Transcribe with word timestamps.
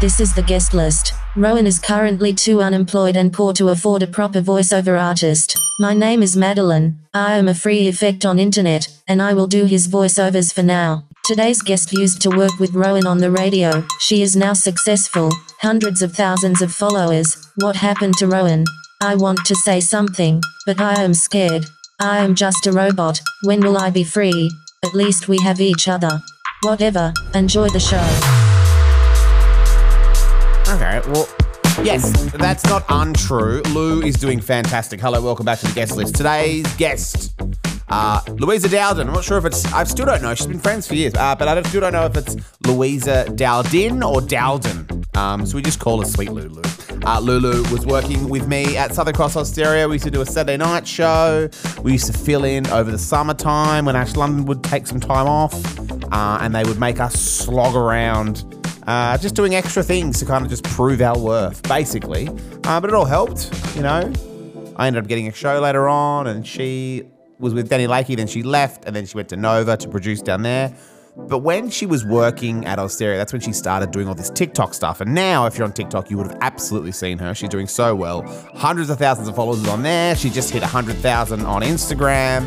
This 0.00 0.20
is 0.20 0.32
the 0.32 0.42
guest 0.42 0.74
list. 0.74 1.12
Rowan 1.34 1.66
is 1.66 1.80
currently 1.80 2.32
too 2.32 2.60
unemployed 2.60 3.16
and 3.16 3.32
poor 3.32 3.52
to 3.54 3.70
afford 3.70 4.04
a 4.04 4.06
proper 4.06 4.40
voiceover 4.40 4.96
artist. 4.96 5.58
My 5.80 5.92
name 5.92 6.22
is 6.22 6.36
Madeline. 6.36 7.00
I 7.12 7.32
am 7.34 7.48
a 7.48 7.54
free 7.54 7.88
effect 7.88 8.24
on 8.24 8.38
internet, 8.38 8.86
and 9.08 9.20
I 9.20 9.34
will 9.34 9.48
do 9.48 9.64
his 9.64 9.88
voiceovers 9.88 10.54
for 10.54 10.62
now. 10.62 11.02
Today's 11.24 11.62
guest 11.62 11.92
used 11.92 12.22
to 12.22 12.30
work 12.30 12.60
with 12.60 12.74
Rowan 12.74 13.08
on 13.08 13.18
the 13.18 13.32
radio. 13.32 13.84
She 13.98 14.22
is 14.22 14.36
now 14.36 14.52
successful, 14.52 15.32
hundreds 15.62 16.00
of 16.00 16.12
thousands 16.12 16.62
of 16.62 16.72
followers. 16.72 17.50
What 17.56 17.74
happened 17.74 18.14
to 18.18 18.28
Rowan? 18.28 18.66
I 19.02 19.16
want 19.16 19.44
to 19.46 19.56
say 19.56 19.80
something, 19.80 20.40
but 20.64 20.80
I 20.80 21.02
am 21.02 21.12
scared. 21.12 21.64
I 21.98 22.18
am 22.18 22.36
just 22.36 22.68
a 22.68 22.72
robot. 22.72 23.20
When 23.42 23.62
will 23.62 23.76
I 23.76 23.90
be 23.90 24.04
free? 24.04 24.48
At 24.84 24.94
least 24.94 25.26
we 25.26 25.40
have 25.42 25.60
each 25.60 25.88
other. 25.88 26.20
Whatever. 26.62 27.12
Enjoy 27.34 27.68
the 27.70 27.80
show. 27.80 28.47
Okay, 30.70 31.00
well, 31.08 31.26
yes, 31.82 32.12
that's 32.32 32.62
not 32.66 32.84
untrue. 32.90 33.62
Lou 33.72 34.02
is 34.02 34.16
doing 34.16 34.38
fantastic. 34.38 35.00
Hello, 35.00 35.22
welcome 35.22 35.46
back 35.46 35.60
to 35.60 35.66
the 35.66 35.72
guest 35.72 35.96
list. 35.96 36.14
Today's 36.14 36.70
guest, 36.76 37.32
uh, 37.88 38.20
Luisa 38.28 38.68
Daldin. 38.68 39.06
I'm 39.06 39.14
not 39.14 39.24
sure 39.24 39.38
if 39.38 39.46
it's, 39.46 39.64
I 39.72 39.84
still 39.84 40.04
don't 40.04 40.20
know. 40.20 40.34
She's 40.34 40.46
been 40.46 40.58
friends 40.58 40.86
for 40.86 40.94
years, 40.94 41.14
uh, 41.14 41.34
but 41.34 41.48
I 41.48 41.54
don't, 41.54 41.66
still 41.66 41.80
don't 41.80 41.94
know 41.94 42.04
if 42.04 42.18
it's 42.18 42.36
Luisa 42.66 43.24
Daldin 43.30 44.06
or 44.06 44.20
Daldin. 44.20 45.16
Um, 45.16 45.46
so 45.46 45.56
we 45.56 45.62
just 45.62 45.80
call 45.80 46.02
her 46.02 46.06
Sweet 46.06 46.32
Lulu. 46.32 46.60
Uh, 47.06 47.18
Lulu 47.18 47.62
was 47.72 47.86
working 47.86 48.28
with 48.28 48.46
me 48.46 48.76
at 48.76 48.94
Southern 48.94 49.14
Cross 49.14 49.36
Austereo. 49.36 49.88
We 49.88 49.94
used 49.94 50.04
to 50.04 50.10
do 50.10 50.20
a 50.20 50.26
Saturday 50.26 50.58
night 50.58 50.86
show. 50.86 51.48
We 51.82 51.92
used 51.92 52.12
to 52.12 52.12
fill 52.12 52.44
in 52.44 52.66
over 52.66 52.90
the 52.90 52.98
summertime 52.98 53.86
when 53.86 53.96
Ash 53.96 54.16
London 54.16 54.44
would 54.44 54.62
take 54.62 54.86
some 54.86 55.00
time 55.00 55.28
off, 55.28 55.54
uh, 56.12 56.38
and 56.42 56.54
they 56.54 56.64
would 56.64 56.78
make 56.78 57.00
us 57.00 57.14
slog 57.14 57.74
around 57.74 58.57
uh, 58.88 59.18
just 59.18 59.34
doing 59.34 59.54
extra 59.54 59.82
things 59.82 60.18
to 60.18 60.24
kind 60.24 60.42
of 60.42 60.50
just 60.50 60.64
prove 60.64 61.02
our 61.02 61.18
worth, 61.18 61.62
basically. 61.68 62.26
Uh, 62.64 62.80
but 62.80 62.84
it 62.84 62.94
all 62.94 63.04
helped, 63.04 63.52
you 63.76 63.82
know. 63.82 64.10
I 64.76 64.86
ended 64.86 65.02
up 65.02 65.08
getting 65.08 65.28
a 65.28 65.32
show 65.32 65.60
later 65.60 65.88
on, 65.88 66.26
and 66.26 66.46
she 66.46 67.04
was 67.38 67.52
with 67.52 67.68
Danny 67.68 67.86
Lakey. 67.86 68.16
Then 68.16 68.26
she 68.26 68.42
left, 68.42 68.86
and 68.86 68.96
then 68.96 69.04
she 69.04 69.14
went 69.14 69.28
to 69.28 69.36
Nova 69.36 69.76
to 69.76 69.88
produce 69.88 70.22
down 70.22 70.40
there. 70.40 70.74
But 71.18 71.40
when 71.40 71.68
she 71.68 71.84
was 71.84 72.06
working 72.06 72.64
at 72.64 72.78
Austereo, 72.78 73.18
that's 73.18 73.30
when 73.30 73.42
she 73.42 73.52
started 73.52 73.90
doing 73.90 74.08
all 74.08 74.14
this 74.14 74.30
TikTok 74.30 74.72
stuff. 74.72 75.02
And 75.02 75.14
now, 75.14 75.44
if 75.44 75.58
you're 75.58 75.66
on 75.66 75.72
TikTok, 75.74 76.10
you 76.10 76.16
would 76.16 76.28
have 76.28 76.38
absolutely 76.40 76.92
seen 76.92 77.18
her. 77.18 77.34
She's 77.34 77.50
doing 77.50 77.66
so 77.66 77.94
well. 77.94 78.22
Hundreds 78.54 78.88
of 78.88 78.98
thousands 78.98 79.28
of 79.28 79.36
followers 79.36 79.68
on 79.68 79.82
there. 79.82 80.16
She 80.16 80.30
just 80.30 80.50
hit 80.50 80.62
100,000 80.62 81.44
on 81.44 81.60
Instagram. 81.60 82.46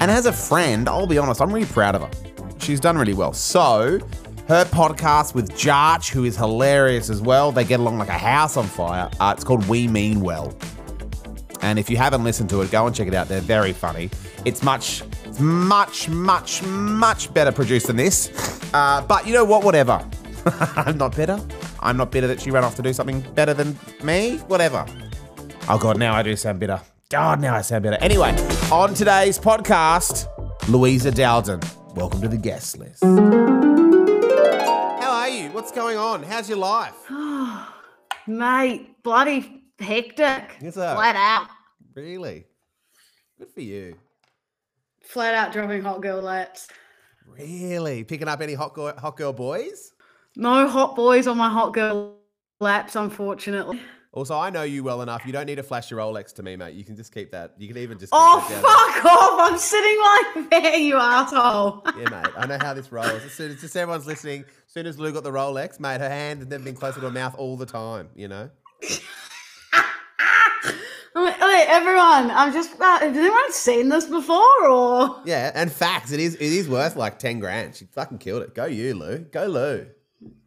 And 0.00 0.10
as 0.10 0.26
a 0.26 0.32
friend, 0.32 0.88
I'll 0.88 1.06
be 1.06 1.18
honest, 1.18 1.40
I'm 1.40 1.52
really 1.52 1.66
proud 1.66 1.94
of 1.94 2.02
her. 2.02 2.10
She's 2.58 2.80
done 2.80 2.98
really 2.98 3.14
well. 3.14 3.32
So, 3.32 4.00
her 4.48 4.64
podcast 4.64 5.34
with 5.34 5.50
Jarch, 5.52 6.10
who 6.10 6.24
is 6.24 6.36
hilarious 6.36 7.10
as 7.10 7.20
well. 7.20 7.50
They 7.50 7.64
get 7.64 7.80
along 7.80 7.98
like 7.98 8.08
a 8.08 8.12
house 8.12 8.56
on 8.56 8.66
fire. 8.66 9.10
Uh, 9.18 9.34
it's 9.36 9.44
called 9.44 9.66
We 9.68 9.88
Mean 9.88 10.20
Well. 10.20 10.56
And 11.62 11.78
if 11.78 11.90
you 11.90 11.96
haven't 11.96 12.22
listened 12.22 12.50
to 12.50 12.62
it, 12.62 12.70
go 12.70 12.86
and 12.86 12.94
check 12.94 13.08
it 13.08 13.14
out. 13.14 13.26
They're 13.26 13.40
very 13.40 13.72
funny. 13.72 14.08
It's 14.44 14.62
much, 14.62 15.02
much, 15.40 16.08
much, 16.08 16.62
much 16.62 17.34
better 17.34 17.50
produced 17.50 17.88
than 17.88 17.96
this. 17.96 18.30
Uh, 18.72 19.02
but 19.02 19.26
you 19.26 19.32
know 19.32 19.44
what? 19.44 19.64
Whatever. 19.64 20.08
I'm 20.76 20.96
not 20.96 21.16
better. 21.16 21.40
I'm 21.80 21.96
not 21.96 22.12
bitter 22.12 22.28
that 22.28 22.40
she 22.40 22.52
ran 22.52 22.62
off 22.62 22.76
to 22.76 22.82
do 22.82 22.92
something 22.92 23.22
better 23.34 23.52
than 23.52 23.76
me. 24.04 24.36
Whatever. 24.46 24.86
Oh 25.68 25.78
God, 25.78 25.98
now 25.98 26.14
I 26.14 26.22
do 26.22 26.36
sound 26.36 26.60
bitter. 26.60 26.80
God, 27.08 27.40
now 27.40 27.56
I 27.56 27.62
sound 27.62 27.82
better. 27.82 27.98
Anyway, 28.00 28.30
on 28.70 28.94
today's 28.94 29.40
podcast, 29.40 30.28
Luisa 30.68 31.10
Daldin. 31.10 31.64
Welcome 31.96 32.20
to 32.20 32.28
the 32.28 32.36
guest 32.36 32.78
list. 32.78 33.55
How 35.56 35.62
are 35.62 35.64
you? 35.64 35.64
What's 35.64 35.72
going 35.72 35.96
on? 35.96 36.22
How's 36.22 36.48
your 36.48 36.58
life? 36.58 36.94
Mate, 38.26 39.02
bloody 39.02 39.62
hectic. 39.78 40.56
Yes, 40.60 40.74
sir. 40.74 40.94
Flat 40.94 41.16
out. 41.16 41.48
Really? 41.94 42.44
Good 43.38 43.50
for 43.50 43.60
you. 43.60 43.96
Flat 45.02 45.34
out 45.34 45.52
dropping 45.52 45.82
hot 45.82 46.02
girl 46.02 46.20
laps. 46.20 46.68
Really? 47.26 48.04
Picking 48.04 48.28
up 48.28 48.40
any 48.40 48.54
hot 48.54 48.74
girl, 48.74 48.94
hot 48.98 49.16
girl 49.16 49.32
boys? 49.32 49.92
No 50.36 50.68
hot 50.68 50.94
boys 50.94 51.26
on 51.26 51.38
my 51.38 51.48
hot 51.48 51.72
girl 51.72 52.18
laps, 52.60 52.96
unfortunately. 52.96 53.80
Also, 54.16 54.34
I 54.34 54.48
know 54.48 54.62
you 54.62 54.82
well 54.82 55.02
enough. 55.02 55.26
You 55.26 55.32
don't 55.32 55.44
need 55.44 55.56
to 55.56 55.62
flash 55.62 55.90
your 55.90 56.00
Rolex 56.00 56.32
to 56.36 56.42
me, 56.42 56.56
mate. 56.56 56.72
You 56.74 56.84
can 56.84 56.96
just 56.96 57.12
keep 57.12 57.32
that. 57.32 57.52
You 57.58 57.68
can 57.68 57.76
even 57.76 57.98
just. 57.98 58.14
Oh, 58.16 58.40
fuck 58.40 59.04
off. 59.04 59.52
I'm 59.52 59.58
sitting 59.58 59.98
like 60.00 60.50
there, 60.62 60.76
you 60.78 60.96
asshole. 60.96 61.82
Yeah, 61.98 62.08
mate. 62.08 62.32
I 62.34 62.46
know 62.46 62.56
how 62.58 62.72
this 62.72 62.90
rolls. 62.90 63.22
As 63.26 63.32
soon 63.32 63.50
as 63.50 63.60
just 63.60 63.76
everyone's 63.76 64.06
listening, 64.06 64.46
as 64.66 64.72
soon 64.72 64.86
as 64.86 64.98
Lou 64.98 65.12
got 65.12 65.22
the 65.22 65.30
Rolex, 65.30 65.78
mate, 65.78 66.00
her 66.00 66.08
hand 66.08 66.38
has 66.38 66.48
never 66.48 66.64
been 66.64 66.74
closer 66.74 66.98
to 67.00 67.06
her 67.06 67.12
mouth 67.12 67.34
all 67.36 67.58
the 67.58 67.66
time. 67.66 68.08
You 68.16 68.28
know. 68.28 68.48
Wait, 71.14 71.66
everyone, 71.68 72.30
I'm 72.30 72.54
just. 72.54 72.80
Uh, 72.80 72.98
has 73.00 73.14
anyone 73.14 73.52
seen 73.52 73.90
this 73.90 74.06
before 74.06 74.66
or? 74.70 75.20
Yeah, 75.26 75.52
and 75.54 75.70
facts, 75.70 76.10
it 76.12 76.20
is 76.20 76.36
it 76.36 76.40
is 76.40 76.70
worth 76.70 76.96
like 76.96 77.18
ten 77.18 77.38
grand. 77.38 77.74
She 77.76 77.84
fucking 77.84 78.16
killed 78.16 78.44
it. 78.44 78.54
Go 78.54 78.64
you, 78.64 78.94
Lou. 78.94 79.18
Go 79.18 79.44
Lou. 79.44 79.86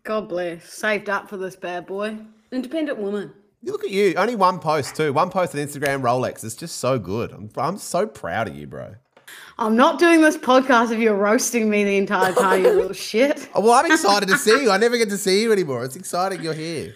God 0.01 0.27
bless. 0.27 0.73
Saved 0.73 1.07
up 1.07 1.29
for 1.29 1.37
this 1.37 1.55
bad 1.55 1.85
boy. 1.85 2.17
Independent 2.51 2.97
woman. 2.97 3.31
You 3.61 3.71
look 3.71 3.83
at 3.83 3.89
you. 3.89 4.13
Only 4.15 4.35
one 4.35 4.59
post 4.59 4.95
too. 4.95 5.11
One 5.13 5.29
post 5.29 5.53
on 5.53 5.61
Instagram 5.61 6.01
Rolex. 6.01 6.43
It's 6.43 6.55
just 6.55 6.77
so 6.77 6.97
good. 6.97 7.31
I'm 7.31 7.49
I'm 7.57 7.77
so 7.77 8.07
proud 8.07 8.47
of 8.47 8.55
you, 8.55 8.67
bro. 8.67 8.95
I'm 9.57 9.75
not 9.75 9.99
doing 9.99 10.21
this 10.21 10.37
podcast 10.37 10.91
if 10.91 10.99
you're 10.99 11.15
roasting 11.15 11.69
me 11.69 11.83
the 11.83 11.97
entire 11.97 12.31
time, 12.33 12.63
you 12.63 12.69
little 12.71 12.93
shit. 12.93 13.49
Well, 13.55 13.71
I'm 13.73 13.91
excited 13.91 14.29
to 14.29 14.37
see 14.37 14.63
you. 14.63 14.71
I 14.71 14.77
never 14.77 14.97
get 14.97 15.09
to 15.09 15.17
see 15.17 15.41
you 15.41 15.51
anymore. 15.51 15.83
It's 15.83 15.95
exciting 15.97 16.41
you're 16.41 16.53
here. 16.53 16.95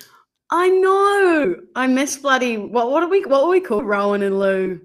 I 0.49 0.69
know. 0.69 1.55
I 1.75 1.87
miss 1.87 2.15
bloody 2.17 2.57
what? 2.57 2.89
What 2.91 3.01
do 3.01 3.09
we? 3.09 3.23
What 3.25 3.43
were 3.43 3.49
we 3.49 3.59
called? 3.59 3.85
Rowan 3.85 4.21
and 4.23 4.39
Lou. 4.39 4.79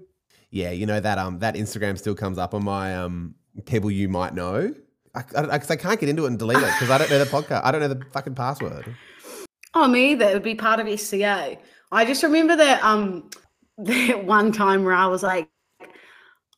Yeah, 0.51 0.71
you 0.71 0.85
know 0.85 0.99
that 0.99 1.17
um 1.17 1.39
that 1.39 1.55
Instagram 1.55 1.97
still 1.97 2.15
comes 2.15 2.37
up 2.37 2.53
on 2.53 2.63
my 2.65 2.95
um 2.97 3.35
people 3.65 3.89
you 3.89 4.09
might 4.09 4.33
know. 4.33 4.73
I, 5.15 5.23
I, 5.35 5.57
'cause 5.57 5.71
I 5.71 5.75
can't 5.75 5.99
get 5.99 6.07
into 6.09 6.25
it 6.25 6.27
and 6.27 6.37
delete 6.37 6.57
it 6.57 6.71
because 6.73 6.89
I 6.91 6.97
don't 6.99 7.09
know 7.09 7.17
the 7.19 7.25
podcast. 7.25 7.61
I 7.63 7.71
don't 7.71 7.81
know 7.81 7.87
the 7.87 8.01
fucking 8.11 8.35
password. 8.35 8.95
Oh, 9.73 9.87
me 9.87 10.11
either. 10.11 10.25
It 10.25 10.33
would 10.33 10.43
be 10.43 10.55
part 10.55 10.79
of 10.79 10.99
SCA. 10.99 11.57
I 11.91 12.05
just 12.05 12.23
remember 12.23 12.55
that 12.55 12.83
um 12.83 13.29
that 13.79 14.25
one 14.25 14.51
time 14.51 14.83
where 14.83 14.93
I 14.93 15.07
was 15.07 15.23
like, 15.23 15.49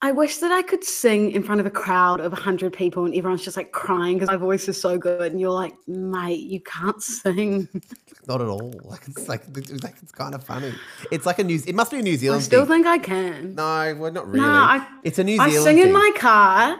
I 0.03 0.11
wish 0.11 0.37
that 0.37 0.51
I 0.51 0.63
could 0.63 0.83
sing 0.83 1.29
in 1.31 1.43
front 1.43 1.61
of 1.61 1.67
a 1.67 1.69
crowd 1.69 2.19
of 2.21 2.33
hundred 2.33 2.73
people 2.73 3.05
and 3.05 3.13
everyone's 3.13 3.43
just 3.43 3.55
like 3.55 3.71
crying 3.71 4.15
because 4.15 4.29
my 4.29 4.35
voice 4.35 4.67
is 4.67 4.81
so 4.81 4.97
good, 4.97 5.31
and 5.31 5.39
you're 5.39 5.51
like, 5.51 5.75
mate, 5.87 6.39
you 6.39 6.59
can't 6.61 7.01
sing. 7.03 7.67
Not 8.27 8.41
at 8.41 8.47
all. 8.47 8.73
Like 8.83 9.01
it's 9.07 9.27
like 9.29 9.43
it's, 9.55 9.83
like, 9.83 9.95
it's 10.01 10.11
kind 10.11 10.33
of 10.33 10.43
funny. 10.43 10.73
It's 11.11 11.25
like 11.25 11.37
a 11.39 11.43
New. 11.43 11.59
It 11.67 11.75
must 11.75 11.91
be 11.91 11.99
a 11.99 12.01
New 12.01 12.17
Zealand 12.17 12.41
I 12.41 12.43
still 12.43 12.65
thing. 12.65 12.83
think 12.83 12.87
I 12.87 12.97
can. 12.97 13.55
No, 13.55 13.95
well, 13.99 14.11
not 14.11 14.27
really. 14.27 14.39
No, 14.41 14.51
I- 14.51 14.87
it's 15.03 15.19
a 15.19 15.23
New 15.23 15.35
Zealand 15.37 15.53
I 15.53 15.63
sing 15.63 15.79
in 15.79 15.91
my 15.91 16.11
car. 16.17 16.79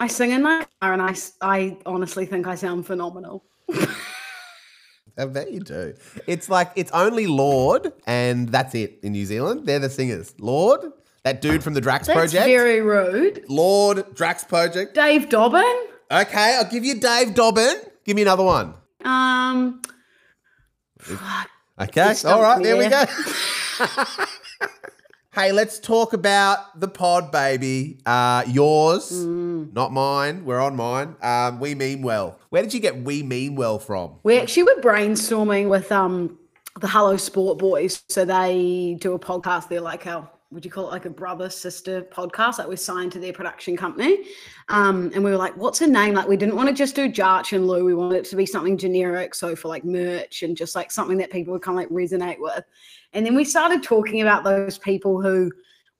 I 0.00 0.06
sing 0.06 0.30
in 0.30 0.42
my 0.42 0.64
car, 0.80 0.92
and 0.94 1.02
I, 1.02 1.14
I 1.42 1.76
honestly 1.84 2.24
think 2.24 2.46
I 2.46 2.54
sound 2.54 2.86
phenomenal. 2.86 3.44
I 5.18 5.26
bet 5.26 5.52
you 5.52 5.60
do. 5.60 5.94
It's 6.26 6.48
like 6.48 6.70
it's 6.76 6.90
only 6.92 7.26
Lorde 7.26 7.92
and 8.06 8.48
that's 8.48 8.74
it 8.74 9.00
in 9.02 9.12
New 9.12 9.26
Zealand. 9.26 9.66
They're 9.66 9.78
the 9.80 9.90
singers. 9.90 10.34
Lorde, 10.38 10.92
that 11.24 11.40
dude 11.42 11.62
from 11.64 11.74
the 11.74 11.80
Drax 11.80 12.06
That's 12.06 12.16
Project. 12.16 12.46
very 12.46 12.80
rude. 12.80 13.44
Lorde 13.48 14.14
Drax 14.14 14.44
Project. 14.44 14.94
Dave 14.94 15.28
Dobbyn. 15.28 15.86
Okay, 16.10 16.56
I'll 16.56 16.70
give 16.70 16.84
you 16.84 16.94
Dave 16.94 17.28
Dobbyn. 17.34 17.74
Give 18.04 18.16
me 18.16 18.22
another 18.22 18.44
one. 18.44 18.74
Um, 19.04 19.82
fuck. 20.98 21.50
Okay, 21.80 22.14
all 22.24 22.42
right, 22.42 22.58
me 22.58 22.64
there 22.64 22.76
we 22.76 22.88
go. 22.88 23.04
hey, 25.38 25.52
let's 25.52 25.78
talk 25.78 26.14
about 26.14 26.80
the 26.80 26.88
pod, 26.88 27.30
baby. 27.30 27.98
Uh, 28.04 28.42
yours, 28.48 29.12
Mm. 29.12 29.72
not 29.72 29.92
mine. 29.92 30.44
We're 30.44 30.58
on 30.58 30.74
mine. 30.74 31.14
Um, 31.22 31.60
we 31.60 31.76
mean 31.76 32.02
well. 32.02 32.38
Where 32.48 32.60
did 32.62 32.74
you 32.74 32.80
get 32.80 33.02
we 33.04 33.22
mean 33.22 33.54
well 33.54 33.78
from? 33.78 34.16
We 34.24 34.40
actually 34.40 34.64
were 34.64 34.80
brainstorming 34.80 35.68
with 35.68 35.92
um 35.92 36.36
the 36.80 36.88
Hello 36.88 37.16
Sport 37.16 37.58
Boys. 37.58 38.02
So 38.08 38.24
they 38.24 38.96
do 39.00 39.12
a 39.14 39.18
podcast. 39.18 39.68
They're 39.68 39.80
like 39.80 40.06
our 40.08 40.28
would 40.50 40.64
you 40.64 40.70
call 40.70 40.88
it 40.88 40.92
like 40.92 41.04
a 41.04 41.10
brother 41.10 41.50
sister 41.50 42.00
podcast 42.00 42.56
that 42.56 42.66
was 42.66 42.82
signed 42.82 43.12
to 43.12 43.18
their 43.18 43.34
production 43.34 43.76
company. 43.76 44.24
Um, 44.70 45.12
and 45.14 45.22
we 45.22 45.30
were 45.30 45.36
like, 45.36 45.54
what's 45.58 45.82
a 45.82 45.86
name? 45.86 46.14
Like 46.14 46.26
we 46.26 46.38
didn't 46.38 46.56
want 46.56 46.70
to 46.70 46.74
just 46.74 46.96
do 46.96 47.06
Jarch 47.12 47.52
and 47.54 47.66
Lou. 47.66 47.84
We 47.84 47.94
wanted 47.94 48.16
it 48.16 48.24
to 48.30 48.36
be 48.36 48.46
something 48.46 48.78
generic. 48.78 49.34
So 49.34 49.54
for 49.54 49.68
like 49.68 49.84
merch 49.84 50.42
and 50.42 50.56
just 50.56 50.74
like 50.74 50.90
something 50.90 51.18
that 51.18 51.30
people 51.30 51.52
would 51.52 51.60
kind 51.62 51.78
of 51.78 51.84
like 51.84 51.92
resonate 51.92 52.40
with. 52.40 52.64
And 53.12 53.24
then 53.24 53.34
we 53.34 53.44
started 53.44 53.82
talking 53.82 54.20
about 54.20 54.44
those 54.44 54.78
people 54.78 55.20
who 55.22 55.50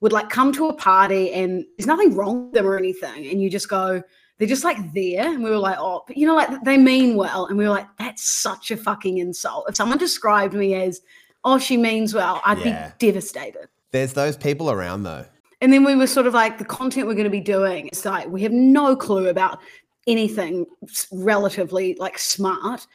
would 0.01 0.13
like 0.13 0.29
come 0.31 0.53
to 0.53 0.69
a 0.69 0.75
party 0.75 1.33
and 1.33 1.65
there's 1.77 1.87
nothing 1.87 2.15
wrong 2.15 2.47
with 2.47 2.55
them 2.55 2.67
or 2.67 2.77
anything. 2.77 3.27
And 3.27 3.41
you 3.43 3.51
just 3.51 3.69
go, 3.69 4.03
they're 4.39 4.47
just 4.47 4.63
like 4.65 4.77
there. 4.95 5.27
And 5.27 5.43
we 5.43 5.51
were 5.51 5.59
like, 5.59 5.77
oh, 5.79 6.05
but 6.07 6.17
you 6.17 6.27
know, 6.27 6.37
like 6.37 6.63
they 6.65 6.77
mean 6.79 7.17
well. 7.17 7.47
And 7.47 7.59
we 7.59 7.65
were 7.65 7.71
like, 7.71 7.89
that's 7.99 8.29
such 8.29 8.71
a 8.71 8.77
fucking 8.77 9.19
insult. 9.19 9.67
If 9.69 9.77
someone 9.77 9.99
described 9.99 10.55
me 10.55 10.75
as, 10.75 11.01
oh, 11.45 11.59
she 11.59 11.77
means 11.77 12.15
well, 12.15 12.41
I'd 12.45 12.59
Yeah. 12.59 12.93
be 12.99 13.07
devastated. 13.07 13.69
There's 13.91 14.13
those 14.13 14.37
people 14.37 14.71
around 14.71 15.03
though. 15.03 15.25
And 15.61 15.73
then 15.73 15.83
we 15.83 15.97
were 15.97 16.07
sort 16.07 16.27
of 16.29 16.35
like, 16.35 16.59
the 16.59 16.65
content 16.65 17.09
we're 17.09 17.15
going 17.15 17.25
to 17.25 17.31
be 17.31 17.41
doing, 17.41 17.89
it's 17.89 18.05
like, 18.05 18.29
we 18.29 18.43
have 18.43 18.53
no 18.53 18.95
clue 18.95 19.27
about 19.29 19.59
anything 20.07 20.67
relatively 21.11 21.97
like 21.99 22.19
smart. 22.19 22.87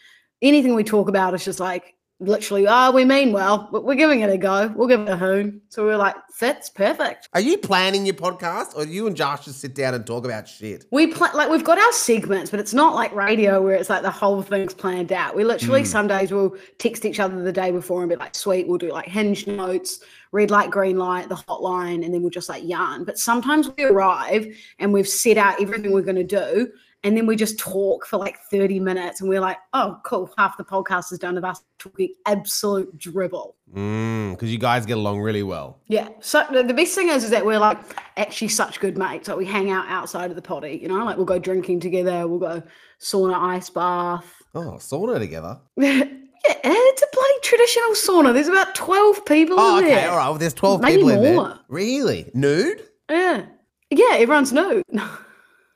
anything 0.42 0.74
we 0.76 0.84
talk 0.84 1.10
about 1.10 1.34
is 1.34 1.44
just 1.46 1.60
like 1.60 1.96
literally, 2.20 2.66
oh, 2.68 2.92
we 2.92 3.06
mean 3.06 3.32
well. 3.32 3.70
but 3.72 3.84
We're 3.84 3.96
giving 3.96 4.22
it 4.22 4.30
a 4.30 4.38
go. 4.38 4.72
We'll 4.76 4.88
give 4.88 5.02
it 5.02 5.10
a 5.10 5.18
hoon. 5.18 5.62
So 5.70 5.86
we're 5.86 5.98
like, 5.98 6.16
that's 6.40 6.70
perfect. 6.70 7.30
Are 7.34 7.40
you 7.40 7.58
planning 7.58 8.06
your 8.06 8.16
podcast, 8.16 8.76
or 8.76 8.86
do 8.86 8.92
you 8.92 9.08
and 9.08 9.16
Jarch 9.16 9.46
just 9.46 9.60
sit 9.60 9.76
down 9.76 9.94
and 9.94 10.06
talk 10.06 10.26
about 10.26 10.48
shit? 10.48 10.86
We 10.92 11.08
play 11.08 11.30
like 11.34 11.50
we've 11.50 11.64
got 11.64 11.78
our 11.78 11.92
segments, 11.92 12.52
but 12.52 12.60
it's 12.60 12.74
not 12.74 12.96
like 12.96 13.14
radio 13.14 13.62
where 13.62 13.76
it's 13.76 13.90
like 13.90 14.02
the 14.02 14.12
whole 14.12 14.42
thing's 14.42 14.74
planned 14.74 15.12
out. 15.12 15.36
We 15.36 15.44
literally 15.44 15.82
hmm. 15.82 15.86
some 15.86 16.08
days 16.08 16.32
we'll 16.32 16.56
text 16.80 17.06
each 17.06 17.20
other 17.20 17.42
the 17.42 17.52
day 17.52 17.72
before 17.72 18.02
and 18.02 18.10
be 18.10 18.16
like, 18.16 18.36
sweet, 18.36 18.68
we'll 18.68 18.78
do 18.78 18.92
like 18.92 19.08
hinge 19.08 19.48
notes, 19.48 20.00
red 20.32 20.52
light, 20.52 20.72
green 20.72 20.98
light, 20.98 21.30
the 21.30 21.36
hotline, 21.36 22.04
and 22.04 22.14
then 22.14 22.22
we'll 22.22 22.30
just 22.30 22.50
like 22.50 22.64
yarn. 22.64 23.04
But 23.04 23.18
sometimes 23.18 23.70
we 23.78 23.84
arrive 23.84 24.48
and 24.80 24.94
we've 24.94 25.08
set 25.08 25.38
out 25.38 25.62
everything 25.62 25.92
we're 25.92 26.02
gonna 26.02 26.24
do, 26.24 26.72
and 27.04 27.18
then 27.18 27.26
we 27.26 27.36
just 27.36 27.60
talk 27.60 28.06
for 28.06 28.18
like 28.18 28.38
30 28.50 28.80
minutes 28.80 29.20
and 29.22 29.30
we're 29.30 29.40
like, 29.42 29.58
oh 29.74 30.00
cool, 30.06 30.32
half 30.38 30.58
the 30.58 30.64
podcast 30.64 31.12
is 31.12 31.20
done 31.20 31.38
of 31.38 31.44
us 31.44 31.62
talking 31.80 32.10
absolute 32.26 32.98
dribble. 32.98 33.56
Mm, 33.74 34.32
because 34.32 34.52
you 34.52 34.58
guys 34.58 34.86
get 34.86 34.98
along 34.98 35.20
really 35.22 35.44
well. 35.44 35.80
Yeah. 35.88 36.10
So 36.22 36.46
the, 36.52 36.74
best 36.74 36.96
thing 36.96 37.10
is, 37.10 37.24
is 37.24 37.30
that 37.32 37.46
we're 37.46 37.60
like 37.60 37.78
actually 38.18 38.48
such 38.50 38.80
good 38.80 38.98
mates. 38.98 39.28
Like 39.28 39.38
we 39.38 39.46
hang 39.46 39.70
out 39.72 39.86
outside 39.88 40.30
of 40.30 40.36
the 40.36 40.42
potty, 40.42 40.80
you 40.82 40.88
know, 40.88 41.04
like 41.06 41.18
we'll 41.18 41.26
go 41.26 41.40
drinking 41.40 41.80
together, 41.80 42.28
we'll 42.28 42.40
go 42.40 42.64
sauna, 43.02 43.36
ice 43.36 43.70
bath. 43.70 44.42
Oh, 44.56 44.78
sauna 44.80 45.18
together. 45.20 45.60
yeah, 45.78 46.04
it's 46.46 47.02
a 47.02 47.08
bloody 47.12 47.40
traditional 47.42 47.92
sauna. 47.92 48.34
There's 48.34 48.48
about 48.48 48.76
12 48.76 49.26
people 49.26 49.56
Oh, 49.60 49.78
in 49.80 49.86
okay, 49.86 49.96
there. 49.96 50.12
all 50.12 50.18
right. 50.18 50.30
Well, 50.30 50.38
there's 50.38 50.54
12 50.54 50.82
Maybe 50.82 50.96
people 50.98 51.10
in 51.10 51.22
there. 51.24 51.34
more. 51.36 51.60
Really? 51.68 52.30
Nude? 52.34 52.84
Yeah. 53.10 53.46
Yeah, 53.90 54.14
everyone's 54.14 54.54
nude. 54.54 54.84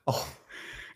Oh. 0.09 0.25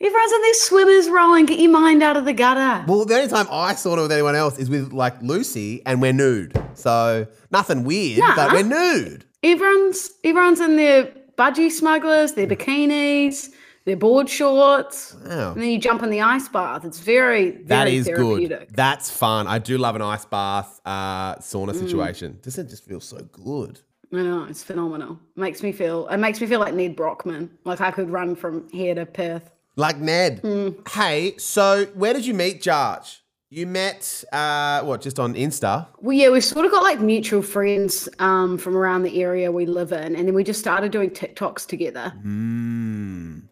Everyone's 0.03 0.31
in 0.31 0.42
their 0.42 0.53
swimmers 0.56 1.09
Rowan. 1.09 1.45
Get 1.45 1.59
your 1.59 1.71
mind 1.71 2.01
out 2.01 2.18
of 2.18 2.25
the 2.25 2.33
gutter. 2.33 2.83
Well, 2.88 3.06
the 3.06 3.15
only 3.15 3.27
time 3.27 3.48
I 3.51 3.74
sauna 3.74 4.01
with 4.01 4.12
anyone 4.12 4.36
else 4.36 4.57
is 4.57 4.69
with 4.69 4.92
like 4.94 5.21
Lucy, 5.21 5.86
and 5.86 6.01
we're 6.01 6.12
nude. 6.13 6.59
So 6.74 7.27
nothing 7.51 7.83
weird, 7.83 8.21
but 8.36 8.51
we're 8.51 8.63
nude. 8.63 9.25
Everyone's 9.44 10.09
everyone's 10.24 10.59
in 10.59 10.75
their 10.75 11.12
budgie 11.38 11.69
smugglers, 11.71 12.33
their 12.33 12.48
bikinis, 12.48 13.50
their 13.86 13.95
board 13.95 14.27
shorts. 14.27 15.15
Wow. 15.25 15.53
And 15.53 15.62
then 15.62 15.69
you 15.69 15.77
jump 15.77 16.01
in 16.01 16.09
the 16.09 16.21
ice 16.21 16.48
bath. 16.50 16.83
It's 16.83 17.00
very, 17.00 17.51
very 17.51 17.63
That 17.65 17.88
is 17.88 18.07
good. 18.07 18.68
That's 18.71 19.12
fun. 19.12 19.45
I 19.48 19.59
do 19.59 19.77
love 19.77 19.95
an 19.95 20.01
ice 20.01 20.25
bath 20.25 20.81
uh, 20.86 21.36
Mm. 21.36 21.39
sauna 21.42 21.75
situation. 21.75 22.39
Doesn't 22.42 22.65
it 22.65 22.69
just 22.69 22.86
feel 22.86 23.00
so 23.00 23.18
good? 23.31 23.80
I 24.13 24.18
know 24.18 24.44
it's 24.50 24.63
phenomenal. 24.63 25.19
Makes 25.36 25.62
me 25.63 25.71
feel. 25.71 26.07
It 26.07 26.18
makes 26.18 26.42
me 26.42 26.48
feel 26.48 26.59
like 26.59 26.74
Nedd 26.74 26.98
Brockmann. 26.98 27.50
Like 27.65 27.81
I 27.81 27.92
could 27.92 28.09
run 28.09 28.36
from 28.36 28.68
here 28.69 28.94
to 28.95 29.06
Perth. 29.06 29.50
Like 29.75 29.97
Nedd. 29.97 30.41
Mm. 30.41 30.88
Hey, 30.89 31.38
so 31.38 31.85
where 31.94 32.13
did 32.13 32.25
you 32.25 32.33
meet 32.33 32.62
Jarch? 32.62 33.19
You 33.50 33.68
met 33.68 34.23
uh, 34.31 34.81
what? 34.83 35.01
Just 35.01 35.19
on 35.19 35.33
Insta? 35.33 35.88
Well, 36.00 36.15
yeah, 36.15 36.29
we've 36.29 36.44
sort 36.44 36.65
of 36.65 36.71
got 36.71 36.83
like 36.83 37.01
mutual 37.01 37.41
friends 37.41 38.07
um, 38.19 38.57
from 38.57 38.77
around 38.77 39.03
the 39.03 39.21
area 39.21 39.51
we 39.51 39.65
live 39.65 39.91
in, 39.91 40.15
and 40.15 40.27
then 40.27 40.33
we 40.33 40.44
just 40.44 40.59
started 40.59 40.91
doing 40.91 41.09
TikToks 41.09 41.68
together. 41.68 42.13
Mm. 42.25 43.44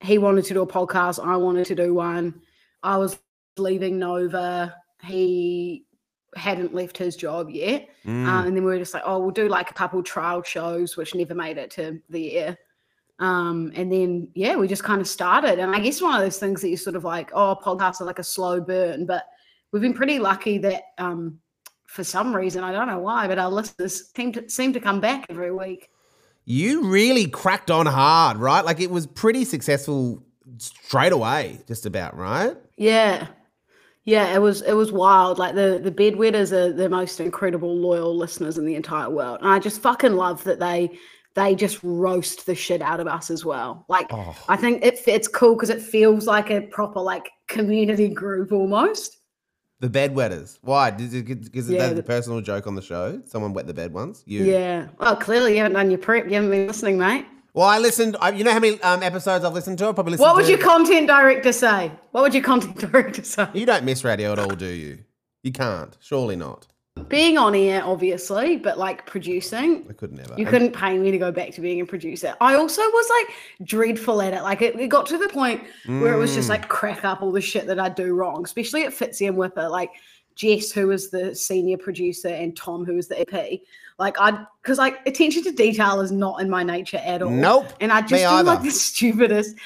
He 0.00 0.18
wanted 0.18 0.44
to 0.44 0.54
do 0.54 0.62
a 0.62 0.66
podcast. 0.66 1.24
I 1.24 1.36
wanted 1.36 1.66
to 1.66 1.74
do 1.74 1.92
one. 1.94 2.40
I 2.84 2.98
was 2.98 3.18
leaving 3.56 3.98
Nova. 3.98 4.76
He 5.02 5.86
hadn't 6.36 6.74
left 6.74 6.96
his 6.96 7.16
job 7.16 7.50
yet. 7.50 7.88
Mm. 8.04 8.26
Um, 8.26 8.46
and 8.46 8.56
then 8.56 8.64
we 8.64 8.70
were 8.70 8.78
just 8.78 8.94
like, 8.94 9.02
oh, 9.06 9.18
we'll 9.18 9.30
do 9.30 9.48
like 9.48 9.70
a 9.70 9.74
couple 9.74 10.02
trial 10.02 10.42
shows, 10.42 10.96
which 10.96 11.16
never 11.16 11.34
made 11.34 11.58
it 11.58 11.70
to 11.72 12.00
the 12.10 12.36
air. 12.36 12.58
Um, 13.18 13.72
and 13.74 13.90
then, 13.90 14.28
yeah, 14.34 14.56
we 14.56 14.68
just 14.68 14.84
kind 14.84 15.00
of 15.00 15.08
started. 15.08 15.58
And 15.58 15.74
I 15.74 15.80
guess 15.80 16.00
one 16.00 16.14
of 16.14 16.20
those 16.20 16.38
things 16.38 16.60
that 16.60 16.68
you 16.68 16.76
sort 16.76 16.96
of 16.96 17.04
like, 17.04 17.30
oh, 17.34 17.56
podcasts 17.60 18.00
are 18.00 18.04
like 18.04 18.20
a 18.20 18.24
slow 18.24 18.60
burn, 18.60 19.06
but 19.06 19.24
we've 19.72 19.82
been 19.82 19.94
pretty 19.94 20.18
lucky 20.18 20.58
that 20.58 20.82
um, 20.98 21.38
for 21.86 22.04
some 22.04 22.34
reason, 22.34 22.62
I 22.62 22.72
don't 22.72 22.86
know 22.86 23.00
why, 23.00 23.26
but 23.26 23.38
our 23.38 23.50
listeners 23.50 24.10
seem 24.14 24.32
to, 24.32 24.48
seem 24.48 24.72
to 24.72 24.80
come 24.80 25.00
back 25.00 25.26
every 25.28 25.52
week. 25.52 25.90
You 26.44 26.84
really 26.84 27.26
cracked 27.26 27.70
on 27.70 27.86
hard, 27.86 28.38
right? 28.38 28.64
Like 28.64 28.80
it 28.80 28.90
was 28.90 29.06
pretty 29.06 29.44
successful 29.44 30.22
straight 30.58 31.12
away, 31.12 31.60
just 31.66 31.86
about, 31.86 32.16
right? 32.16 32.56
Yeah. 32.76 33.26
Yeah, 34.04 34.34
it 34.34 34.38
was 34.38 34.62
it 34.62 34.72
was 34.72 34.90
wild. 34.90 35.38
Like 35.38 35.54
the 35.54 35.78
the 35.82 35.92
bedwetters 35.92 36.50
are 36.50 36.72
the 36.72 36.88
most 36.88 37.20
incredible 37.20 37.76
loyal 37.76 38.16
listeners 38.16 38.56
in 38.56 38.64
the 38.64 38.74
entire 38.74 39.10
world. 39.10 39.40
And 39.42 39.50
I 39.50 39.58
just 39.58 39.82
fucking 39.82 40.14
love 40.14 40.42
that 40.44 40.58
they 40.58 40.98
they 41.34 41.54
just 41.54 41.78
roast 41.82 42.46
the 42.46 42.54
shit 42.54 42.82
out 42.82 43.00
of 43.00 43.06
us 43.06 43.30
as 43.30 43.44
well. 43.44 43.84
Like 43.88 44.06
Oh. 44.12 44.34
I 44.48 44.56
think 44.56 44.84
it 44.84 45.00
it's 45.06 45.28
cool 45.28 45.54
because 45.54 45.70
it 45.70 45.80
feels 45.82 46.26
like 46.26 46.50
a 46.50 46.62
proper 46.62 47.00
like 47.00 47.30
community 47.46 48.08
group 48.08 48.52
almost. 48.52 49.16
The 49.80 49.88
bedwetters. 49.88 50.58
Why? 50.62 50.90
Is 50.90 51.14
it, 51.14 51.28
is 51.54 51.70
it 51.70 51.74
Yeah, 51.74 51.86
that 51.88 51.94
the 51.94 52.02
personal 52.02 52.40
joke 52.40 52.66
on 52.66 52.74
the 52.74 52.82
show? 52.82 53.22
Someone 53.26 53.52
wet 53.52 53.68
the 53.68 53.74
bed 53.74 53.92
once? 53.92 54.24
You? 54.26 54.44
Yeah. 54.44 54.88
Well, 54.98 55.14
clearly 55.14 55.52
you 55.52 55.58
haven't 55.58 55.74
done 55.74 55.90
your 55.90 55.98
prep. 56.00 56.24
You 56.26 56.32
haven't 56.34 56.50
been 56.50 56.66
listening, 56.66 56.98
mate. 56.98 57.26
Well, 57.54 57.68
I 57.68 57.78
listened. 57.78 58.16
I, 58.20 58.30
you 58.30 58.42
know 58.42 58.52
how 58.52 58.58
many 58.58 58.80
um, 58.82 59.02
episodes 59.04 59.44
I've 59.44 59.54
listened 59.54 59.78
to? 59.78 59.86
I 59.88 59.92
probably 59.92 60.12
listened 60.12 60.26
What 60.26 60.34
would 60.36 60.46
to. 60.46 60.50
your 60.50 60.60
content 60.60 61.06
director 61.06 61.52
say? 61.52 61.92
What 62.10 62.22
would 62.22 62.34
your 62.34 62.42
content 62.42 62.76
director 62.92 63.22
say? 63.22 63.48
You 63.54 63.66
don't 63.66 63.84
miss 63.84 64.02
radio 64.02 64.32
at 64.32 64.38
all, 64.40 64.50
do 64.56 64.66
you? 64.66 64.98
You 65.44 65.52
can't. 65.52 65.96
Surely 66.00 66.34
not. 66.36 66.66
Being 67.04 67.38
on 67.38 67.54
air, 67.54 67.84
obviously, 67.84 68.56
but 68.56 68.78
like 68.78 69.06
producing, 69.06 69.86
I 69.88 69.92
could 69.92 70.12
never. 70.12 70.34
You 70.36 70.46
couldn't 70.46 70.72
pay 70.72 70.98
me 70.98 71.10
to 71.10 71.18
go 71.18 71.30
back 71.32 71.52
to 71.52 71.60
being 71.60 71.80
a 71.80 71.86
producer. 71.86 72.34
I 72.40 72.54
also 72.54 72.82
was 72.82 73.10
like 73.18 73.36
dreadful 73.66 74.20
at 74.22 74.34
it. 74.34 74.42
Like 74.42 74.62
it, 74.62 74.78
it 74.78 74.88
got 74.88 75.06
to 75.06 75.18
the 75.18 75.28
point 75.28 75.62
where 75.86 76.12
it 76.12 76.18
was 76.18 76.34
just 76.34 76.46
Mm. 76.48 76.50
like 76.50 76.68
crack 76.68 77.04
up 77.04 77.22
all 77.22 77.32
the 77.32 77.40
shit 77.40 77.66
that 77.66 77.78
I 77.78 77.88
do 77.88 78.14
wrong, 78.14 78.44
especially 78.44 78.84
at 78.84 78.92
Fitzy 78.92 79.28
and 79.28 79.36
Whipper. 79.36 79.68
Like 79.68 79.90
Jess, 80.34 80.70
who 80.70 80.86
was 80.88 81.10
the 81.10 81.34
senior 81.34 81.78
producer, 81.78 82.28
and 82.28 82.56
Tom, 82.56 82.84
who 82.84 82.94
was 82.94 83.08
the 83.08 83.20
EP. 83.20 83.60
Like 83.98 84.16
I, 84.20 84.44
because 84.62 84.78
like 84.78 85.04
attention 85.06 85.42
to 85.44 85.50
detail 85.52 86.00
is 86.00 86.12
not 86.12 86.40
in 86.40 86.48
my 86.48 86.62
nature 86.62 87.00
at 87.04 87.22
all. 87.22 87.30
Nope. 87.30 87.66
And 87.80 87.90
I 87.92 88.02
just 88.02 88.22
do 88.22 88.42
like 88.44 88.62
the 88.62 88.70
stupidest. 88.88 89.56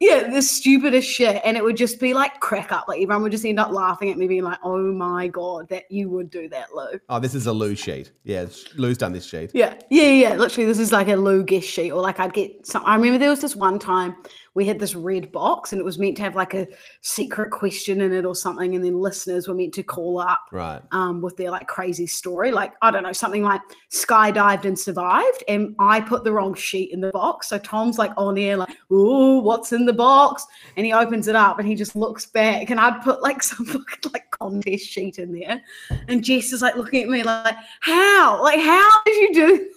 Yeah, 0.00 0.30
the 0.30 0.42
stupidest 0.42 1.08
shit. 1.08 1.40
And 1.44 1.56
it 1.56 1.64
would 1.64 1.76
just 1.76 1.98
be 1.98 2.14
like 2.14 2.38
crack 2.40 2.70
up. 2.70 2.86
Like 2.86 3.02
everyone 3.02 3.22
would 3.22 3.32
just 3.32 3.44
end 3.44 3.58
up 3.58 3.72
laughing 3.72 4.10
at 4.10 4.16
me, 4.16 4.28
being 4.28 4.44
like, 4.44 4.58
oh 4.62 4.92
my 4.92 5.26
God, 5.26 5.68
that 5.70 5.90
you 5.90 6.08
would 6.10 6.30
do 6.30 6.48
that, 6.50 6.72
Lou. 6.72 7.00
Oh, 7.08 7.18
this 7.18 7.34
is 7.34 7.46
a 7.46 7.52
Lou 7.52 7.74
sheet. 7.74 8.12
Yeah, 8.22 8.46
Lou's 8.76 8.98
done 8.98 9.12
this 9.12 9.26
sheet. 9.26 9.50
Yeah, 9.54 9.74
yeah, 9.90 10.10
yeah. 10.10 10.34
Literally, 10.34 10.66
this 10.66 10.78
is 10.78 10.92
like 10.92 11.08
a 11.08 11.16
Lou 11.16 11.42
guest 11.42 11.66
sheet, 11.66 11.90
or 11.90 12.00
like 12.00 12.20
I'd 12.20 12.32
get 12.32 12.66
some. 12.66 12.82
I 12.84 12.94
remember 12.94 13.18
there 13.18 13.30
was 13.30 13.40
this 13.40 13.56
one 13.56 13.78
time 13.78 14.16
we 14.54 14.64
had 14.66 14.78
this 14.78 14.94
red 14.94 15.30
box, 15.32 15.72
and 15.72 15.80
it 15.80 15.84
was 15.84 15.98
meant 15.98 16.16
to 16.16 16.22
have 16.22 16.34
like 16.36 16.54
a 16.54 16.66
secret 17.00 17.50
question 17.50 18.00
in 18.00 18.12
it 18.12 18.24
or 18.24 18.34
something, 18.34 18.74
and 18.74 18.84
then 18.84 19.00
listeners 19.00 19.48
were 19.48 19.54
meant 19.54 19.74
to 19.74 19.82
call 19.82 20.18
up 20.18 20.40
Right. 20.52 20.80
um, 20.92 21.20
with 21.20 21.36
their 21.36 21.50
like 21.50 21.66
crazy 21.68 22.06
story, 22.06 22.50
like 22.50 22.72
I 22.82 22.90
don't 22.90 23.02
know, 23.02 23.12
something 23.12 23.42
like 23.42 23.60
skydived 23.90 24.64
and 24.64 24.78
survived, 24.78 25.44
and 25.48 25.74
I 25.78 26.00
put 26.00 26.24
the 26.24 26.32
wrong 26.32 26.54
sheet 26.54 26.92
in 26.92 27.00
the 27.00 27.10
box. 27.10 27.48
So 27.48 27.58
Tom's 27.58 27.98
like 27.98 28.12
on 28.16 28.38
air, 28.38 28.56
like, 28.56 28.76
"Ooh, 28.92 29.38
what's 29.40 29.72
in 29.72 29.86
the 29.86 29.92
box?" 29.92 30.46
And 30.76 30.84
he 30.86 30.92
opens 30.92 31.28
it 31.28 31.36
up, 31.36 31.58
and 31.58 31.68
he 31.68 31.74
just 31.74 31.94
looks 31.96 32.26
back, 32.26 32.70
and 32.70 32.80
I'd 32.80 33.02
put 33.02 33.22
like 33.22 33.42
some 33.42 33.66
fucking 33.66 34.12
like 34.12 34.30
contest 34.30 34.86
sheet 34.86 35.18
in 35.18 35.32
there, 35.32 35.62
and 36.08 36.24
Jess 36.24 36.52
is 36.52 36.62
like 36.62 36.76
looking 36.76 37.02
at 37.02 37.08
me 37.08 37.22
like, 37.22 37.54
"How? 37.80 38.42
Like, 38.42 38.60
how 38.60 39.02
did 39.04 39.16
you 39.16 39.34
do?" 39.34 39.70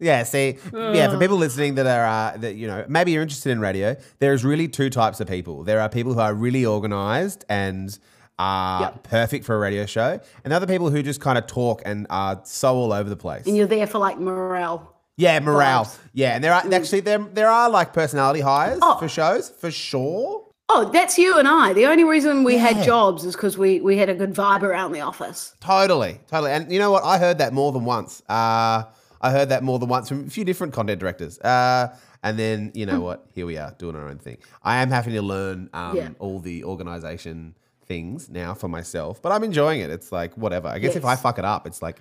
That?" 0.00 0.04
Yeah, 0.04 0.22
see, 0.24 0.56
yeah, 0.72 1.08
for 1.10 1.18
people 1.18 1.36
listening 1.36 1.74
that 1.76 1.86
are, 1.86 2.06
uh, 2.06 2.36
that, 2.38 2.54
you 2.56 2.66
know, 2.66 2.84
maybe 2.88 3.12
you're 3.12 3.22
interested 3.22 3.50
in 3.50 3.60
radio, 3.60 3.96
there's 4.18 4.44
really 4.44 4.66
two 4.68 4.90
types 4.90 5.20
of 5.20 5.28
people. 5.28 5.62
There 5.64 5.80
are 5.80 5.88
people 5.88 6.14
who 6.14 6.20
are 6.20 6.34
really 6.34 6.64
organized 6.66 7.44
and 7.48 7.96
are 8.38 8.80
Yep. 8.82 9.02
perfect 9.02 9.44
for 9.44 9.54
a 9.54 9.58
radio 9.58 9.84
show, 9.86 10.18
and 10.44 10.52
other 10.52 10.66
people 10.66 10.88
who 10.90 11.02
just 11.02 11.20
kind 11.20 11.36
of 11.36 11.46
talk 11.46 11.82
and 11.84 12.06
are 12.08 12.40
so 12.44 12.74
all 12.74 12.92
over 12.92 13.08
the 13.10 13.16
place. 13.16 13.46
and 13.46 13.56
you're 13.56 13.66
there 13.66 13.86
for 13.86 13.98
like 13.98 14.18
morale. 14.18 14.94
Yeah, 15.18 15.38
morale. 15.40 15.84
vibes. 15.84 15.98
Yeah, 16.14 16.30
and 16.34 16.42
there 16.42 16.54
are 16.54 16.62
actually 16.72 17.00
there 17.00 17.18
there 17.18 17.50
are 17.50 17.68
like 17.68 17.92
personality 17.92 18.40
hires 18.40 18.78
Oh. 18.80 18.96
for 18.98 19.08
shows 19.08 19.50
for 19.50 19.70
sure. 19.70 20.44
Oh, 20.70 20.88
that's 20.90 21.18
you 21.18 21.36
and 21.38 21.46
I. 21.46 21.74
The 21.74 21.84
only 21.84 22.04
reason 22.04 22.42
we 22.44 22.54
Yeah. 22.54 22.68
had 22.68 22.84
jobs 22.84 23.24
is 23.26 23.34
because 23.34 23.58
we 23.58 23.80
we 23.82 23.98
had 23.98 24.08
a 24.08 24.14
good 24.14 24.32
vibe 24.34 24.62
around 24.62 24.92
the 24.92 25.02
office. 25.02 25.54
Totally, 25.60 26.20
totally. 26.30 26.52
And 26.52 26.72
you 26.72 26.78
know 26.78 26.90
what? 26.90 27.04
I 27.04 27.18
heard 27.18 27.36
that 27.38 27.52
more 27.52 27.72
than 27.72 27.84
once. 27.84 28.22
Uh, 28.26 28.84
I 29.20 29.30
heard 29.30 29.48
that 29.50 29.62
more 29.62 29.78
than 29.78 29.88
once 29.88 30.08
from 30.08 30.26
a 30.26 30.30
few 30.30 30.44
different 30.44 30.72
content 30.72 30.98
directors. 31.00 31.38
Uh, 31.40 31.94
and 32.22 32.38
then 32.38 32.72
you 32.74 32.86
know 32.86 33.00
what? 33.00 33.26
Here 33.34 33.46
we 33.46 33.56
are 33.58 33.74
doing 33.78 33.96
our 33.96 34.08
own 34.08 34.18
thing. 34.18 34.38
I 34.62 34.76
am 34.82 34.90
having 34.90 35.12
to 35.14 35.22
learn 35.22 35.68
um, 35.72 35.96
Yeah. 35.96 36.08
all 36.18 36.38
the 36.40 36.64
organization 36.64 37.54
things 37.86 38.28
now 38.30 38.54
for 38.54 38.68
myself, 38.68 39.20
but 39.20 39.32
I'm 39.32 39.42
enjoying 39.44 39.80
it. 39.80 39.90
It's 39.90 40.12
like 40.12 40.36
whatever. 40.36 40.68
I 40.68 40.78
guess 40.78 40.96
if 40.96 41.04
I 41.04 41.16
fuck 41.16 41.38
it 41.38 41.44
up, 41.44 41.66
it's 41.66 41.82
like 41.82 41.98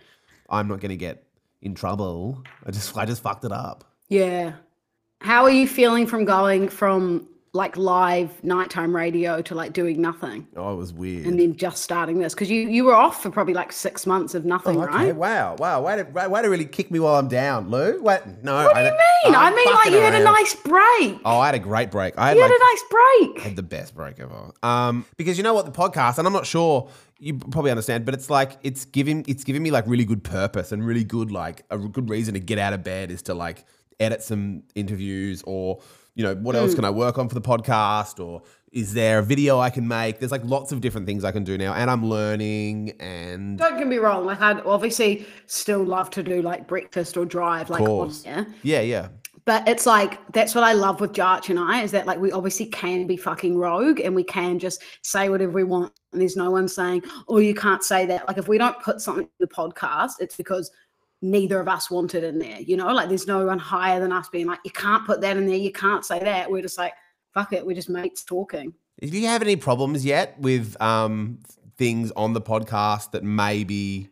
I'm 0.50 0.68
not 0.68 0.80
going 0.80 0.90
to 0.92 0.98
get 0.98 1.24
in 1.62 1.74
trouble. 1.76 2.44
I 2.66 2.72
just 2.72 2.96
I 2.98 3.06
just 3.06 3.22
fucked 3.24 3.44
it 3.46 3.52
up. 3.52 3.84
Yeah. 4.08 4.54
How 5.22 5.44
are 5.44 5.50
you 5.52 5.68
feeling 5.68 6.08
from 6.08 6.26
going 6.26 6.70
from 6.70 7.28
like 7.54 7.76
live 7.78 8.44
nighttime 8.44 8.96
radio 8.96 9.42
to 9.42 9.56
like 9.56 9.74
doing 9.74 10.00
nothing 10.00 10.48
Oh, 10.56 10.74
it 10.74 10.76
was 10.76 10.94
weird. 10.94 11.26
and 11.26 11.40
then 11.40 11.56
just 11.56 11.82
starting 11.82 12.20
this 12.20 12.36
because 12.36 12.50
you 12.50 12.70
you 12.70 12.84
were 12.86 12.94
off 12.94 13.24
for 13.24 13.32
probably 13.32 13.56
like 13.56 13.72
six 13.72 14.06
months 14.06 14.36
of 14.36 14.46
nothing, 14.46 14.78
Oh, 14.78 14.84
okay. 14.84 14.94
right? 15.08 15.16
Wow. 15.16 15.56
Wow. 15.58 15.82
Way 15.82 15.96
to, 15.98 16.04
way 16.04 16.28
way 16.28 16.42
to 16.44 16.48
really 16.48 16.66
kick 16.66 16.92
me 16.92 17.00
while 17.00 17.16
I'm 17.16 17.28
down, 17.28 17.70
Lou. 17.72 18.02
What? 18.02 18.44
No. 18.44 18.54
What 18.66 18.76
do 18.76 18.82
you 18.82 18.92
mean? 18.92 19.36
I 19.36 19.50
mean, 19.56 19.74
like 19.74 19.90
you 19.92 20.00
had 20.00 20.14
a 20.14 20.24
nice 20.24 20.54
break. 20.56 21.20
Oh, 21.26 21.40
I 21.40 21.48
had 21.48 21.56
a 21.56 21.60
great 21.60 21.90
break. 21.90 22.14
I 22.18 22.30
had, 22.30 22.38
you 22.38 22.44
had 22.44 22.52
a 22.52 22.60
nice 22.60 22.84
break. 22.92 23.40
had 23.46 23.56
the 23.56 23.64
best 23.64 23.96
break 23.96 24.20
ever. 24.20 24.52
Um, 24.62 25.06
because 25.18 25.38
you 25.38 25.44
know 25.44 25.54
what, 25.56 25.66
the 25.66 25.72
podcast, 25.72 26.20
and 26.20 26.28
I'm 26.28 26.34
not 26.34 26.46
sure 26.46 26.90
you 27.18 27.34
probably 27.38 27.72
understand, 27.72 28.06
but 28.06 28.14
it's 28.14 28.30
like 28.30 28.58
it's 28.62 28.86
giving 28.86 29.26
it's 29.28 29.44
giving 29.44 29.64
me 29.64 29.72
like 29.72 29.86
really 29.88 30.06
good 30.06 30.24
purpose 30.24 30.72
and 30.72 30.86
really 30.86 31.04
good 31.04 31.32
like 31.32 31.64
a 31.72 31.78
good 31.80 32.10
reason 32.10 32.36
to 32.36 32.40
get 32.40 32.60
out 32.60 32.74
of 32.74 32.84
bed 32.84 33.10
is 33.12 33.24
to 33.24 33.34
like 33.34 33.66
edit 34.00 34.22
some 34.24 34.64
interviews 34.76 35.44
or 35.46 35.80
you 36.20 36.26
know 36.26 36.36
what 36.36 36.54
Hmm. 36.54 36.64
else 36.64 36.76
can 36.76 36.84
I 36.84 36.90
work 36.90 37.18
on 37.18 37.30
for 37.30 37.36
the 37.36 37.42
podcast 37.54 38.20
or 38.24 38.42
is 38.74 38.94
there 38.94 39.20
a 39.20 39.24
video 39.24 39.58
I 39.58 39.70
can 39.70 39.88
make? 39.88 40.20
There's 40.20 40.34
like 40.34 40.44
lots 40.44 40.74
of 40.74 40.82
different 40.82 41.08
things 41.08 41.24
I 41.24 41.32
can 41.32 41.46
do 41.46 41.58
now, 41.58 41.74
and 41.74 41.90
I'm 41.90 42.06
learning 42.06 42.92
and 43.00 43.58
Don't 43.58 43.78
get 43.78 43.88
me 43.88 43.98
wrong. 43.98 44.26
Like 44.26 44.42
I'd 44.42 44.60
obviously 44.66 45.26
still 45.48 45.82
love 45.84 46.10
to 46.12 46.22
do 46.22 46.42
like 46.42 46.68
breakfast 46.68 47.16
or 47.16 47.24
drive, 47.26 47.70
like 47.70 47.82
on 47.82 48.14
there. 48.26 48.46
yeah, 48.64 48.82
yeah. 48.82 49.08
But 49.46 49.66
it's 49.68 49.86
like 49.86 50.20
that's 50.34 50.54
what 50.54 50.66
I 50.66 50.74
love 50.74 51.00
with 51.02 51.14
Jarch 51.14 51.50
and 51.50 51.58
I 51.58 51.82
is 51.84 51.92
that 51.92 52.06
like 52.06 52.20
we 52.20 52.32
obviously 52.34 52.66
can 52.68 53.08
be 53.08 53.16
fucking 53.18 53.58
rogue 53.58 54.00
and 54.02 54.14
we 54.14 54.24
can 54.26 54.60
just 54.60 54.84
say 55.02 55.30
whatever 55.30 55.54
we 55.54 55.64
want 55.64 55.94
and 56.12 56.22
there's 56.22 56.36
no 56.36 56.52
one 56.52 56.68
saying, 56.68 57.02
Oh, 57.30 57.38
you 57.40 57.56
can't 57.56 57.84
say 57.84 58.06
that. 58.08 58.28
Like 58.28 58.38
if 58.38 58.48
we 58.50 58.58
don't 58.60 58.80
put 58.84 59.00
something 59.02 59.24
in 59.24 59.30
the 59.40 59.48
podcast, 59.48 60.12
it's 60.20 60.36
because 60.36 60.70
neither 61.22 61.60
of 61.60 61.68
us 61.68 61.92
wanted 61.92 62.24
in 62.24 62.40
there. 62.40 62.60
You 62.60 62.78
know, 62.78 62.92
like 62.94 63.10
there's 63.10 63.28
no 63.28 63.46
one 63.46 63.60
higher 63.60 64.00
than 64.00 64.12
us 64.12 64.30
being 64.30 64.48
like, 64.48 64.60
You 64.64 64.72
can't 64.72 65.06
put 65.06 65.22
that 65.22 65.38
in 65.38 65.46
there, 65.46 65.56
you 65.56 65.72
can't 65.72 66.06
say 66.06 66.20
that. 66.20 66.50
We're 66.50 66.62
just 66.62 66.78
like, 66.78 66.94
fuck 67.34 67.54
it, 67.54 67.66
we're 67.66 67.76
just 67.76 67.90
mates 67.90 68.24
talking. 68.24 68.74
Do 69.02 69.08
you 69.08 69.28
have 69.28 69.42
any 69.42 69.56
problems 69.56 70.04
yet 70.04 70.38
with 70.40 70.80
um, 70.82 71.40
things 71.78 72.12
on 72.12 72.34
the 72.34 72.42
podcast 72.42 73.12
that 73.12 73.24
maybe 73.24 74.10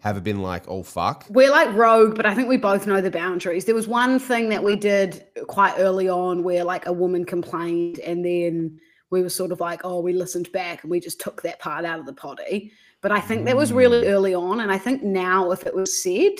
have 0.00 0.22
been 0.24 0.40
like, 0.42 0.68
oh 0.68 0.82
fuck? 0.82 1.26
We're 1.28 1.50
like 1.50 1.72
rogue, 1.74 2.16
but 2.16 2.26
I 2.26 2.34
think 2.34 2.48
we 2.48 2.56
both 2.56 2.86
know 2.86 3.00
the 3.00 3.10
boundaries. 3.10 3.64
There 3.64 3.74
was 3.74 3.86
one 3.86 4.18
thing 4.18 4.48
that 4.48 4.62
we 4.62 4.74
did 4.74 5.24
quite 5.46 5.74
early 5.78 6.08
on 6.08 6.42
where 6.42 6.64
like 6.64 6.86
a 6.86 6.92
woman 6.92 7.24
complained 7.24 7.98
and 8.00 8.24
then 8.24 8.80
we 9.10 9.22
were 9.22 9.28
sort 9.28 9.52
of 9.52 9.60
like, 9.60 9.82
oh, 9.84 10.00
we 10.00 10.12
listened 10.12 10.50
back 10.52 10.82
and 10.82 10.90
we 10.90 10.98
just 10.98 11.20
took 11.20 11.42
that 11.42 11.60
part 11.60 11.84
out 11.84 12.00
of 12.00 12.06
the 12.06 12.12
potty. 12.12 12.72
But 13.06 13.12
I 13.12 13.20
think 13.20 13.44
that 13.44 13.56
was 13.56 13.72
really 13.72 14.08
early 14.08 14.34
on. 14.34 14.58
And 14.58 14.72
I 14.72 14.78
think 14.78 15.04
now 15.04 15.52
if 15.52 15.64
it 15.64 15.72
was 15.72 16.02
said, 16.02 16.32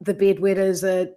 the 0.00 0.14
bedwetters 0.14 0.82
are 0.82 1.12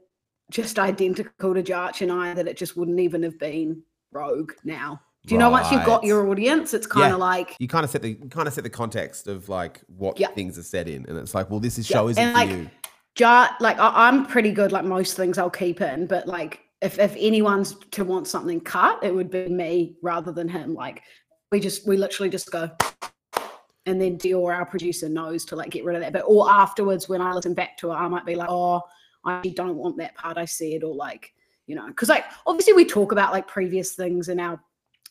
just 0.52 0.78
identical 0.78 1.54
to 1.54 1.64
Jarch 1.64 2.02
and 2.02 2.12
I, 2.12 2.34
that 2.34 2.46
it 2.46 2.58
just 2.58 2.76
wouldn't 2.76 3.00
even 3.00 3.24
have 3.24 3.40
been 3.40 3.82
rogue 4.12 4.52
now. 4.66 5.00
Do 5.26 5.34
you 5.36 5.40
know 5.40 5.50
once 5.50 5.72
you've 5.72 5.86
got 5.86 6.04
your 6.04 6.28
audience, 6.28 6.74
it's 6.74 6.88
kind 6.88 7.08
Yeah. 7.08 7.14
of 7.14 7.20
like 7.22 7.56
You 7.58 7.70
kind 7.70 7.86
of 7.86 7.90
set 7.90 8.02
the 8.02 8.16
kind 8.16 8.50
of 8.50 8.54
set 8.54 8.66
the 8.66 8.70
context 8.70 9.28
of 9.28 9.48
like 9.48 9.80
what 9.88 10.20
Yeah. 10.20 10.28
things 10.28 10.60
are 10.60 10.64
set 10.64 10.90
in, 10.90 11.06
and 11.08 11.18
it's 11.18 11.34
like, 11.34 11.50
well, 11.50 11.62
this 11.62 11.78
is 11.80 11.90
Yeah, 11.90 11.96
show 11.96 12.10
isn't 12.10 12.22
and, 12.22 12.34
for 12.34 12.40
like, 12.40 12.50
you. 12.50 12.70
Jar 13.16 13.52
like 13.62 13.80
I, 13.80 14.10
I'm 14.10 14.26
pretty 14.26 14.52
good. 14.52 14.74
Like 14.74 14.84
most 14.84 15.16
things, 15.16 15.38
I'll 15.38 15.50
keep 15.50 15.80
in. 15.80 16.06
But 16.06 16.28
like 16.28 16.66
if 16.82 17.00
if 17.00 17.16
anyone's 17.18 17.76
to 17.92 18.04
want 18.04 18.28
something 18.28 18.60
cut, 18.60 19.02
it 19.06 19.16
would 19.16 19.32
be 19.32 19.48
me 19.48 19.96
rather 20.02 20.34
than 20.34 20.50
him. 20.50 20.74
Like 20.74 21.04
we 21.50 21.62
just 21.62 21.88
we 21.88 21.96
literally 21.96 22.30
just 22.30 22.52
go, 22.52 22.70
and 23.90 24.02
then 24.02 24.18
Dior, 24.18 24.56
our 24.56 24.66
producer, 24.66 25.10
knows 25.10 25.46
to 25.46 25.56
like 25.56 25.70
get 25.72 25.84
rid 25.84 25.96
of 25.96 26.02
that. 26.02 26.14
But 26.14 26.24
or 26.28 26.50
afterwards, 26.50 27.10
when 27.10 27.22
I 27.22 27.34
listen 27.34 27.54
back 27.54 27.78
to 27.80 27.92
it, 27.92 27.96
I 27.96 28.08
might 28.08 28.26
be 28.26 28.36
like, 28.36 28.50
oh, 28.50 28.84
I 29.26 29.42
don't 29.50 29.76
want 29.76 29.98
that 29.98 30.16
part 30.16 30.38
I 30.38 30.46
said, 30.46 30.84
or 30.84 30.96
like 30.96 31.34
you 31.68 31.76
know, 31.76 31.88
because 31.88 32.10
like 32.10 32.26
obviously 32.48 32.74
we 32.74 32.86
talk 32.86 33.12
about 33.12 33.32
like 33.32 33.48
previous 33.48 33.94
things 33.94 34.30
in 34.30 34.40
our 34.40 34.60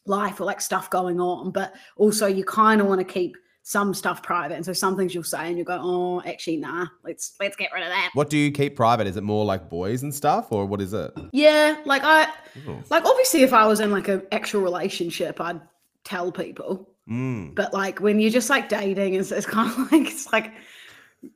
life 0.07 0.41
or 0.41 0.45
like 0.45 0.61
stuff 0.61 0.91
going 0.91 1.21
on, 1.21 1.51
but 1.51 1.75
also 1.97 2.27
you 2.27 2.45
kind 2.45 2.81
of 2.81 2.87
want 2.89 3.01
to 3.01 3.05
keep 3.05 3.37
some 3.63 3.93
stuff 3.93 4.23
private. 4.23 4.55
And 4.55 4.65
so 4.65 4.73
some 4.73 4.97
things 4.97 5.15
you'll 5.15 5.23
say 5.25 5.47
and 5.47 5.59
you 5.59 5.63
go, 5.63 5.79
oh, 5.81 6.23
actually, 6.27 6.57
nah, 6.57 6.87
let's 7.05 7.35
let's 7.39 7.55
get 7.55 7.71
rid 7.73 7.83
of 7.83 7.91
that. 7.91 8.11
What 8.15 8.31
do 8.31 8.39
you 8.39 8.51
keep 8.51 8.75
private? 8.75 9.07
Is 9.07 9.17
it 9.17 9.23
more 9.23 9.45
like 9.45 9.69
boys 9.69 10.03
and 10.03 10.15
stuff, 10.15 10.51
or 10.51 10.65
what 10.65 10.81
is 10.81 10.95
it? 10.95 11.13
Yeah, 11.33 11.77
like 11.85 12.03
I 12.03 12.33
Oh. 12.67 12.83
like 12.91 13.05
obviously 13.05 13.43
if 13.43 13.53
I 13.53 13.67
was 13.67 13.81
in 13.81 13.91
like 13.93 14.09
an 14.09 14.23
actual 14.33 14.63
relationship, 14.63 15.41
I'd 15.41 15.61
tell 16.05 16.33
people. 16.33 16.89
Mm. 17.09 17.55
But 17.55 17.73
like 17.73 18.01
when 18.01 18.21
you're 18.21 18.31
just 18.31 18.51
like 18.51 18.69
dating, 18.69 19.15
it's, 19.15 19.33
it's 19.33 19.47
kind 19.47 19.71
of 19.71 19.79
like 19.93 20.09
it's 20.11 20.33
like 20.33 20.53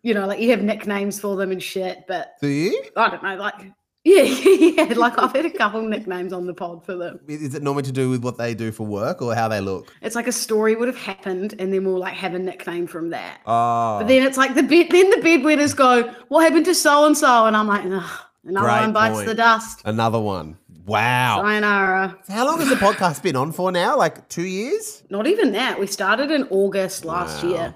you 0.03 0.15
know, 0.15 0.27
like 0.27 0.39
you 0.41 0.51
have 0.51 0.63
nicknames 0.63 1.19
for 1.19 1.37
them 1.37 1.51
and 1.51 1.63
shit. 1.63 2.05
But 2.07 2.35
Do 2.41 2.49
you? 2.49 2.83
I 2.97 3.11
don't 3.11 3.23
know, 3.23 3.37
like 3.37 3.73
yeah, 4.05 4.23
yeah, 4.23 4.95
like 4.97 5.17
I've 5.17 5.33
had 5.33 5.47
a 5.47 5.51
couple 5.51 5.81
nicknames 5.83 6.33
on 6.33 6.47
the 6.47 6.55
pod 6.55 6.85
for 6.85 6.97
them. 6.97 7.21
Is 7.29 7.55
it 7.55 7.63
normally 7.63 7.85
to 7.85 7.93
do 7.93 8.11
with 8.11 8.25
what 8.25 8.37
they 8.37 8.53
do 8.53 8.73
for 8.73 8.85
work 8.85 9.23
or 9.23 9.33
how 9.33 9.47
they 9.47 9.61
look? 9.61 9.95
It's 10.03 10.17
like 10.17 10.27
a 10.27 10.33
story 10.33 10.75
would 10.75 10.89
have 10.89 10.97
happened, 10.97 11.55
and 11.61 11.73
then 11.73 11.85
we'll 11.85 12.01
like 12.01 12.15
have 12.15 12.35
a 12.35 12.39
nickname 12.41 12.89
from 12.89 13.11
that. 13.11 13.41
Oh, 13.47 14.01
But 14.01 14.09
then 14.09 14.27
it's 14.27 14.37
like 14.37 14.57
the 14.57 14.63
bed, 14.65 14.89
then 14.91 15.09
the 15.11 15.19
bedwetters 15.19 15.77
go, 15.77 16.13
"What 16.29 16.43
happened 16.43 16.65
to 16.65 16.75
so 16.75 17.07
and 17.07 17.17
so?" 17.17 17.47
And 17.47 17.57
I'm 17.57 17.69
like, 17.69 17.85
Ugh, 17.85 18.21
another 18.45 18.67
Great 18.67 18.81
one 18.81 18.93
bites 18.93 19.15
point. 19.19 19.29
the 19.29 19.35
dust. 19.37 19.83
another 19.85 20.19
one. 20.21 20.59
Wow. 20.85 21.43
Sayonara. 21.45 22.19
How 22.29 22.47
long 22.47 22.59
has 22.61 22.69
the 22.69 22.75
podcast 22.77 23.23
been 23.23 23.37
on 23.37 23.53
for 23.53 23.71
now? 23.71 23.97
Like 23.97 24.29
two 24.29 24.45
years? 24.47 25.03
Not 25.11 25.27
even 25.27 25.53
that. 25.53 25.79
We 25.79 25.87
started 25.87 26.31
in 26.31 26.45
August 26.51 27.05
last 27.05 27.43
Wow. 27.45 27.51
year. 27.51 27.75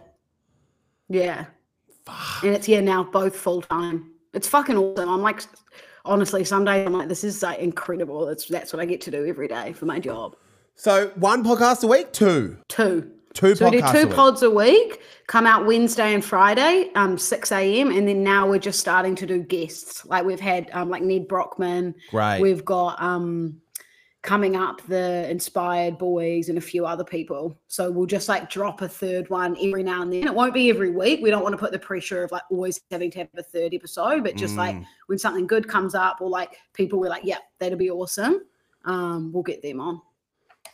Yeah. 1.09 1.45
Fuck. 2.05 2.45
And 2.45 2.55
it's 2.55 2.69
yeah 2.69 2.81
now 2.81 3.05
both 3.05 3.37
full 3.37 3.63
time. 3.63 4.11
It's 4.35 4.49
fucking 4.49 4.77
awesome. 4.77 5.09
I'm 5.09 5.23
like, 5.23 5.43
honestly, 6.05 6.45
some 6.45 6.65
days 6.65 6.87
I'm 6.87 6.93
like, 6.93 7.09
this 7.09 7.25
is 7.25 7.43
like 7.43 7.59
incredible. 7.61 8.27
That's 8.27 8.47
that's 8.47 8.73
what 8.73 8.81
I 8.81 8.87
get 8.87 9.01
to 9.03 9.11
do 9.11 9.25
every 9.27 9.49
day 9.49 9.73
for 9.73 9.87
my 9.87 9.99
job. 9.99 10.37
So 10.75 11.09
one 11.15 11.43
podcast 11.45 11.83
a 11.85 11.87
week, 11.87 12.13
two, 12.13 12.59
Two. 12.69 13.11
Two 13.37 13.55
So 13.55 13.69
we 13.69 13.83
do 13.83 13.87
two 13.93 14.09
a 14.09 14.15
pods 14.15 14.43
a 14.43 14.51
week, 14.51 15.03
come 15.27 15.47
out 15.47 15.67
Wednesday 15.67 16.15
and 16.15 16.25
Friday, 16.25 16.91
um, 16.95 17.19
6 17.19 17.53
a.m. 17.53 17.91
And 17.91 18.09
then 18.09 18.25
now 18.25 18.49
we're 18.49 18.59
just 18.59 18.81
starting 18.81 19.15
to 19.17 19.27
do 19.27 19.43
guests. 19.43 20.05
Like 20.07 20.25
we've 20.25 20.41
had 20.41 20.71
um 20.73 20.89
like 20.89 21.03
Nedd 21.03 21.29
Brockmann. 21.29 21.95
Great. 22.11 22.41
We've 22.41 22.65
got 22.65 23.01
um 23.03 23.61
coming 24.23 24.57
up 24.57 24.81
the 24.89 25.31
inspired 25.31 25.99
boys 25.99 26.49
and 26.49 26.59
a 26.59 26.61
few 26.61 26.85
other 26.85 27.05
people. 27.05 27.57
So 27.69 27.91
we'll 27.93 28.07
just 28.07 28.29
like 28.29 28.51
drop 28.51 28.81
a 28.83 28.89
third 28.89 29.29
one 29.31 29.57
every 29.63 29.85
now 29.85 30.03
and 30.03 30.13
then. 30.13 30.27
It 30.27 30.35
won't 30.35 30.53
be 30.55 30.69
every 30.69 30.91
week. 30.91 31.21
We 31.23 31.31
don't 31.31 31.45
want 31.45 31.53
to 31.53 31.59
put 31.59 31.71
the 31.71 31.79
pressure 31.79 32.25
of 32.25 32.33
like 32.33 32.43
always 32.51 32.81
having 32.91 33.11
to 33.13 33.19
have 33.19 33.29
a 33.37 33.43
third 33.45 33.73
episode, 33.73 34.25
but 34.25 34.35
just 34.35 34.57
like 34.57 34.75
Mm. 34.77 34.87
when 35.07 35.19
something 35.19 35.47
good 35.47 35.69
comes 35.69 35.95
up 35.95 36.21
or 36.21 36.29
like 36.29 36.57
people 36.73 36.99
we're 36.99 37.09
like, 37.09 37.23
yeah, 37.25 37.39
that'll 37.61 37.79
be 37.79 37.91
awesome. 37.91 38.41
Um, 38.85 39.31
we'll 39.33 39.45
get 39.45 39.63
them 39.63 39.81
on. 39.81 40.01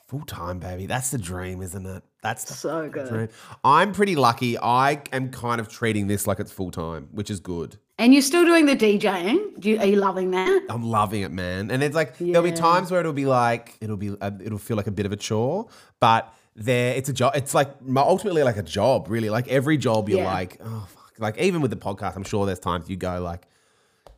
Full 0.09 0.25
time, 0.27 0.59
baby. 0.59 0.87
That's 0.87 1.11
the 1.11 1.19
dream, 1.19 1.63
isn't 1.63 1.87
it? 1.87 2.03
That's 2.23 2.45
the 2.45 2.53
So 2.55 2.89
good. 2.89 3.09
dream. 3.09 3.29
I'm 3.65 3.93
pretty 3.93 4.15
lucky. 4.15 4.59
I 4.59 5.03
am 5.13 5.31
kind 5.31 5.61
of 5.61 5.69
treating 5.69 6.07
this 6.07 6.27
like 6.27 6.39
it's 6.39 6.53
full 6.53 6.71
time, 6.71 7.09
which 7.13 7.31
is 7.31 7.41
good. 7.41 7.79
And 7.99 8.13
you're 8.13 8.23
still 8.23 8.45
doing 8.45 8.67
the 8.67 8.77
DJing. 8.77 9.59
Do 9.61 9.71
you, 9.71 9.79
are 9.79 9.87
you 9.87 9.97
loving 9.97 10.33
that? 10.33 10.65
I'm 10.69 10.85
loving 10.85 11.23
it, 11.23 11.31
man. 11.31 11.71
And 11.71 11.83
it's 11.83 11.95
like 11.95 12.19
there'll 12.19 12.43
be 12.43 12.53
times 12.53 12.91
where 12.91 13.01
it'll 13.01 13.13
be 13.13 13.27
like 13.27 13.77
it'll 13.81 13.97
be 13.97 14.15
uh, 14.21 14.31
it'll 14.45 14.59
feel 14.59 14.77
like 14.77 14.87
a 14.87 14.91
bit 14.93 15.07
of 15.07 15.13
a 15.13 15.17
chore, 15.17 15.69
but 16.01 16.33
there 16.57 16.95
it's 16.95 17.09
a 17.09 17.13
job. 17.13 17.33
It's 17.37 17.55
like 17.55 17.71
ultimately 17.97 18.43
like 18.43 18.57
a 18.57 18.63
job, 18.63 19.07
really. 19.09 19.31
Like 19.31 19.49
every 19.49 19.77
job, 19.79 20.09
you're 20.09 20.19
Yeah. 20.21 20.33
like, 20.35 20.59
oh 20.63 20.87
fuck. 20.89 21.13
Like 21.19 21.39
even 21.39 21.61
with 21.63 21.71
the 21.71 21.77
podcast, 21.77 22.17
I'm 22.17 22.25
sure 22.25 22.45
there's 22.45 22.59
times 22.59 22.91
you 22.91 22.97
go 22.97 23.21
like, 23.23 23.47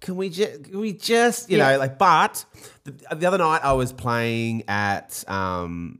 can 0.04 0.16
we 0.16 0.28
just 0.28 0.64
can 0.64 0.78
we 0.78 0.92
just 0.92 1.50
you 1.50 1.56
Yeah. 1.58 1.72
know 1.72 1.78
like? 1.78 1.98
But 1.98 2.44
the, 2.84 2.92
the 3.16 3.26
other 3.26 3.38
night 3.38 3.62
I 3.64 3.72
was 3.72 3.92
playing 3.92 4.64
at 4.68 5.24
um 5.26 5.98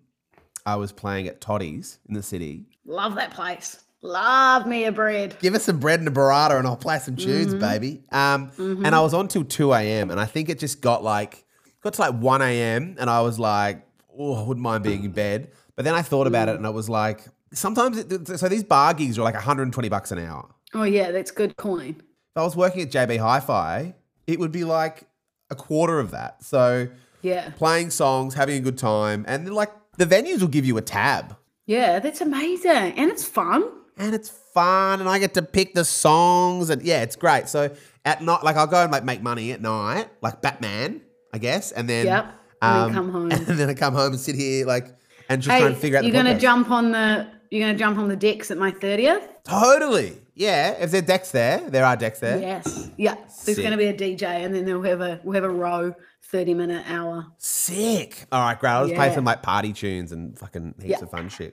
I 0.66 0.76
was 0.76 0.92
playing 0.92 1.26
at 1.28 1.40
Toddy's 1.40 1.98
in 2.08 2.14
the 2.14 2.22
city. 2.22 2.66
Love 2.86 3.16
that 3.16 3.32
place. 3.32 3.82
Love 4.02 4.66
me 4.66 4.84
a 4.84 4.92
bread. 4.92 5.36
Give 5.40 5.54
us 5.54 5.64
some 5.64 5.78
bread 5.80 5.98
and 6.00 6.08
a 6.08 6.12
burrata 6.12 6.58
and 6.58 6.66
I'll 6.66 6.76
play 6.76 6.98
some 6.98 7.16
tunes, 7.16 7.54
Mm-hmm. 7.54 7.58
baby. 7.60 8.02
Um, 8.12 8.50
And 8.58 8.94
I 8.94 9.00
was 9.00 9.14
on 9.14 9.28
till 9.28 9.44
2 9.44 9.72
a.m. 9.72 10.10
and 10.10 10.20
I 10.20 10.26
think 10.26 10.50
it 10.50 10.58
just 10.58 10.82
got 10.82 11.02
like, 11.02 11.44
got 11.82 11.94
to 11.94 12.00
like 12.02 12.14
1 12.14 12.42
a.m. 12.42 12.96
and 12.98 13.08
I 13.08 13.22
was 13.22 13.38
like, 13.38 13.86
oh, 14.18 14.34
I 14.34 14.42
wouldn't 14.46 14.62
mind 14.62 14.84
being 14.84 15.04
in 15.04 15.12
bed. 15.12 15.50
But 15.76 15.86
then 15.86 15.94
I 15.94 16.02
thought 16.02 16.26
about 16.26 16.48
Mm. 16.48 16.52
it 16.52 16.56
and 16.56 16.66
I 16.66 16.70
was 16.70 16.88
like, 16.90 17.24
sometimes, 17.54 17.96
it, 17.98 18.38
so 18.38 18.48
these 18.48 18.62
bar 18.64 18.92
gigs 18.92 19.18
are 19.18 19.22
like 19.22 19.34
120 19.34 19.88
bucks 19.88 20.12
an 20.12 20.18
hour. 20.18 20.48
Oh 20.74 20.82
yeah, 20.84 21.10
that's 21.10 21.30
good 21.30 21.56
coin. 21.56 21.96
If 22.34 22.40
I 22.40 22.42
was 22.42 22.56
working 22.56 22.82
at 22.82 22.90
JB 22.90 23.18
Hi-Fi, 23.20 23.94
it 24.26 24.40
would 24.40 24.50
be 24.50 24.64
like 24.64 25.04
a 25.50 25.54
quarter 25.54 26.00
of 26.00 26.10
that. 26.10 26.42
So 26.42 26.88
Yeah. 27.22 27.50
playing 27.56 27.90
songs, 27.90 28.34
having 28.34 28.56
a 28.56 28.60
good 28.60 28.76
time, 28.76 29.24
and 29.28 29.46
then 29.46 29.54
like 29.54 29.70
the 29.98 30.04
venues 30.04 30.40
will 30.40 30.48
give 30.48 30.64
you 30.66 30.76
a 30.76 30.80
tab. 30.82 31.36
Yeah, 31.66 32.00
that's 32.00 32.20
amazing. 32.20 32.72
And 32.98 33.08
it's 33.08 33.24
fun. 33.24 33.62
and 33.96 34.12
it's 34.16 34.28
fun 34.52 34.98
and 34.98 35.08
I 35.08 35.20
get 35.20 35.34
to 35.34 35.42
pick 35.42 35.74
the 35.74 35.84
songs 35.84 36.68
and 36.70 36.82
yeah, 36.82 37.02
it's 37.02 37.14
great. 37.14 37.48
So 37.48 37.70
at 38.04 38.20
night, 38.20 38.42
like 38.42 38.56
I'll 38.56 38.66
go 38.66 38.82
and 38.82 38.90
like 38.90 39.04
make 39.04 39.22
money 39.22 39.52
at 39.52 39.60
night, 39.62 40.08
like 40.20 40.42
Batman, 40.42 41.02
I 41.32 41.38
guess, 41.38 41.70
and 41.70 41.88
then 41.88 42.06
Yep. 42.06 42.24
And 42.62 42.76
then 42.76 42.82
um, 42.88 42.92
come 42.92 43.12
home. 43.12 43.30
and 43.30 43.46
then 43.46 43.68
I 43.70 43.74
come 43.74 43.94
home 43.94 44.10
and 44.10 44.20
sit 44.20 44.34
here 44.34 44.66
like 44.66 44.88
and 45.28 45.40
just 45.40 45.52
Hey, 45.52 45.60
try 45.60 45.68
and 45.68 45.76
figure 45.78 45.98
out. 45.98 46.02
you're 46.04 46.10
the 46.12 46.18
gonna 46.18 46.34
podcast. 46.34 46.40
jump 46.40 46.70
on 46.72 46.90
the 46.90 47.28
you're 47.52 47.64
gonna 47.64 47.78
jump 47.78 47.96
on 47.98 48.08
the 48.08 48.16
decks 48.16 48.50
at 48.50 48.58
my 48.58 48.72
thirtieth? 48.72 49.22
Totally, 49.48 50.16
yeah. 50.34 50.70
If 50.80 50.90
there 50.90 51.02
are 51.02 51.04
decks 51.04 51.30
there, 51.30 51.58
there 51.68 51.84
are 51.84 51.96
decks 51.96 52.18
there. 52.20 52.38
Yes. 52.40 52.88
Yeah. 52.96 53.14
There's 53.44 53.56
Sick. 53.56 53.62
gonna 53.62 53.76
be 53.76 53.86
a 53.86 53.92
DJ 53.94 54.22
and 54.44 54.54
then 54.54 54.64
they'll 54.64 54.80
have 54.82 55.00
a 55.02 55.20
we'll 55.22 55.34
have 55.34 55.44
a 55.44 55.50
row 55.50 55.94
30 56.30 56.54
minute 56.54 56.84
hour. 56.88 57.26
Sick. 57.36 58.24
All 58.32 58.40
right, 58.40 58.58
great. 58.58 58.70
I'll 58.70 58.84
just 58.86 58.96
play 58.96 59.08
Yeah. 59.08 59.14
some 59.14 59.24
like 59.24 59.42
party 59.42 59.72
tunes 59.74 60.12
and 60.12 60.38
fucking 60.38 60.74
heaps 60.78 60.88
Yeah. 60.88 60.98
of 61.02 61.10
fun 61.10 61.28
shit. 61.28 61.52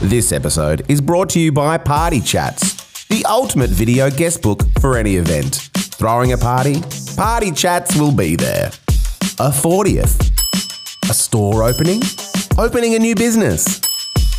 This 0.00 0.32
episode 0.32 0.86
is 0.88 1.00
brought 1.00 1.28
to 1.30 1.40
you 1.40 1.52
by 1.52 1.76
Party 1.76 2.20
Chats, 2.20 3.06
the 3.08 3.24
ultimate 3.26 3.68
video 3.70 4.10
guest 4.10 4.40
book 4.42 4.62
for 4.80 4.96
any 4.96 5.16
event. 5.16 5.68
Throwing 5.76 6.32
a 6.32 6.38
party? 6.38 6.80
Party 7.16 7.50
Chats 7.52 7.96
will 7.96 8.12
be 8.12 8.34
there. 8.36 8.70
A 9.40 9.50
40th? 9.50 10.30
A 11.10 11.14
store 11.14 11.64
opening? 11.64 12.00
Opening 12.56 12.94
a 12.94 12.98
new 12.98 13.14
business? 13.14 13.80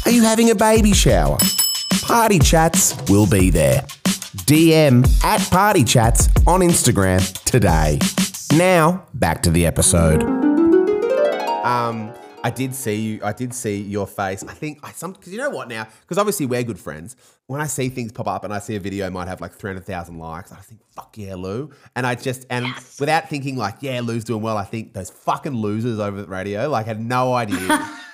Are 0.10 0.12
you 0.12 0.24
having 0.24 0.50
a 0.50 0.56
baby 0.56 0.92
shower? 0.92 1.38
Party 2.02 2.40
Chats 2.40 2.96
will 3.12 3.28
be 3.28 3.52
there. 3.52 3.82
DM 4.48 5.08
at 5.24 5.40
Party 5.52 5.84
Chats 5.84 6.30
on 6.48 6.62
Instagram 6.62 7.22
today. 7.44 8.00
Now, 8.58 9.06
back 9.14 9.44
to 9.44 9.52
the 9.52 9.68
episode. 9.68 10.24
Um, 11.64 12.12
I 12.44 12.50
did 12.50 12.74
see 12.74 12.96
you. 12.96 13.20
I 13.24 13.34
did 13.34 13.54
see 13.54 13.84
your 13.84 14.08
face. 14.08 14.44
I 14.44 14.54
think 14.56 14.80
I 14.82 14.94
some 14.94 15.14
because 15.14 15.32
you 15.32 15.38
know 15.38 15.52
what 15.52 15.68
now 15.68 15.88
because 16.02 16.18
obviously 16.18 16.48
we're 16.48 16.64
good 16.64 16.80
friends. 16.80 17.16
When 17.46 17.62
I 17.62 17.68
see 17.68 17.90
things 17.90 18.12
pop 18.12 18.28
up 18.28 18.44
and 18.44 18.52
I 18.52 18.58
see 18.58 18.76
a 18.76 18.80
video 18.80 19.12
might 19.12 19.28
have 19.28 19.42
like 19.42 19.54
three 19.54 19.70
hundred 19.70 19.86
thousand 19.86 20.18
likes, 20.18 20.52
I 20.52 20.56
think 20.56 20.82
fuck 20.90 21.20
yeah, 21.20 21.36
Lou. 21.36 21.70
And 21.96 22.08
I 22.08 22.16
just 22.16 22.48
and 22.50 22.66
without 23.00 23.30
thinking 23.30 23.58
like 23.58 23.76
yeah, 23.82 24.02
Lou's 24.02 24.24
doing 24.24 24.42
well. 24.42 24.58
I 24.58 24.66
think 24.66 24.96
those 24.96 25.12
fucking 25.12 25.54
losers 25.54 26.00
over 26.00 26.20
at 26.20 26.30
radio 26.30 26.68
like 26.68 26.88
had 26.88 27.00
no 27.00 27.36
idea. 27.36 27.96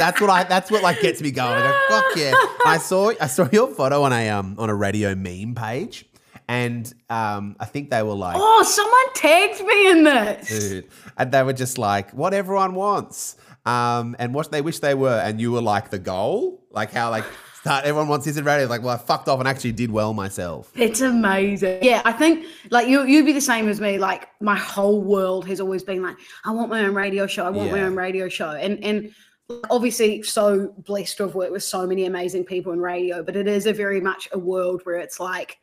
that's 0.00 0.20
what 0.20 0.30
I. 0.30 0.44
That's 0.44 0.70
what 0.70 0.82
like 0.82 1.00
gets 1.00 1.20
me 1.22 1.30
going. 1.30 1.62
I 1.62 1.86
go 1.88 2.00
fuck 2.00 2.16
yeah. 2.16 2.32
I 2.66 2.78
saw 2.78 3.12
I 3.20 3.26
saw 3.26 3.48
your 3.52 3.68
photo 3.68 4.02
on 4.02 4.12
a 4.12 4.28
um 4.30 4.56
on 4.58 4.70
a 4.70 4.74
radio 4.74 5.14
meme 5.14 5.54
page, 5.54 6.06
and 6.48 6.92
um 7.08 7.56
I 7.60 7.66
think 7.66 7.90
they 7.90 8.02
were 8.02 8.14
like. 8.14 8.36
Oh, 8.38 8.62
someone 8.62 9.14
tagged 9.14 9.64
me 9.64 9.90
in 9.90 10.04
this. 10.04 10.48
dude. 10.48 10.88
And 11.16 11.30
they 11.30 11.42
were 11.42 11.52
just 11.52 11.78
like, 11.78 12.10
what 12.12 12.34
everyone 12.34 12.74
wants. 12.74 13.36
Um, 13.66 14.16
and 14.18 14.32
what 14.32 14.50
they 14.50 14.62
wish 14.62 14.78
they 14.78 14.94
were. 14.94 15.20
And 15.22 15.40
you 15.40 15.52
were 15.52 15.60
like 15.60 15.90
the 15.90 15.98
goal. 15.98 16.64
Like 16.72 16.92
how 16.92 17.10
like 17.10 17.24
start 17.60 17.84
everyone 17.84 18.08
wants 18.08 18.24
this 18.26 18.36
in 18.36 18.44
radio. 18.44 18.66
Like, 18.66 18.82
well, 18.82 18.94
I 18.94 18.98
fucked 18.98 19.28
off 19.28 19.38
and 19.38 19.48
actually 19.48 19.72
did 19.72 19.90
well 19.90 20.14
myself. 20.14 20.72
It's 20.74 21.00
amazing. 21.00 21.82
Yeah, 21.82 22.02
I 22.04 22.12
think 22.12 22.46
like 22.70 22.88
you 22.88 23.04
you'd 23.04 23.26
be 23.26 23.32
the 23.32 23.40
same 23.40 23.68
as 23.68 23.80
me. 23.80 23.98
Like 23.98 24.28
my 24.40 24.56
whole 24.56 25.02
world 25.02 25.46
has 25.46 25.60
always 25.60 25.82
been 25.82 26.02
like, 26.02 26.16
I 26.44 26.52
want 26.52 26.70
my 26.70 26.80
own 26.84 26.94
radio 26.94 27.26
show. 27.26 27.44
I 27.44 27.50
want 27.50 27.70
my 27.70 27.82
own 27.82 27.94
radio 27.94 28.28
show. 28.28 28.50
And 28.50 28.82
and 28.82 29.12
obviously 29.70 30.22
so 30.22 30.68
blessed 30.78 31.16
to 31.18 31.24
have 31.24 31.34
worked 31.34 31.52
with 31.52 31.62
so 31.62 31.86
many 31.86 32.06
amazing 32.06 32.44
people 32.44 32.72
in 32.72 32.80
radio, 32.80 33.22
but 33.22 33.36
it 33.36 33.46
is 33.46 33.66
a 33.66 33.72
very 33.72 34.00
much 34.00 34.28
a 34.32 34.38
world 34.38 34.82
where 34.84 34.96
it's 34.96 35.20
like 35.20 35.58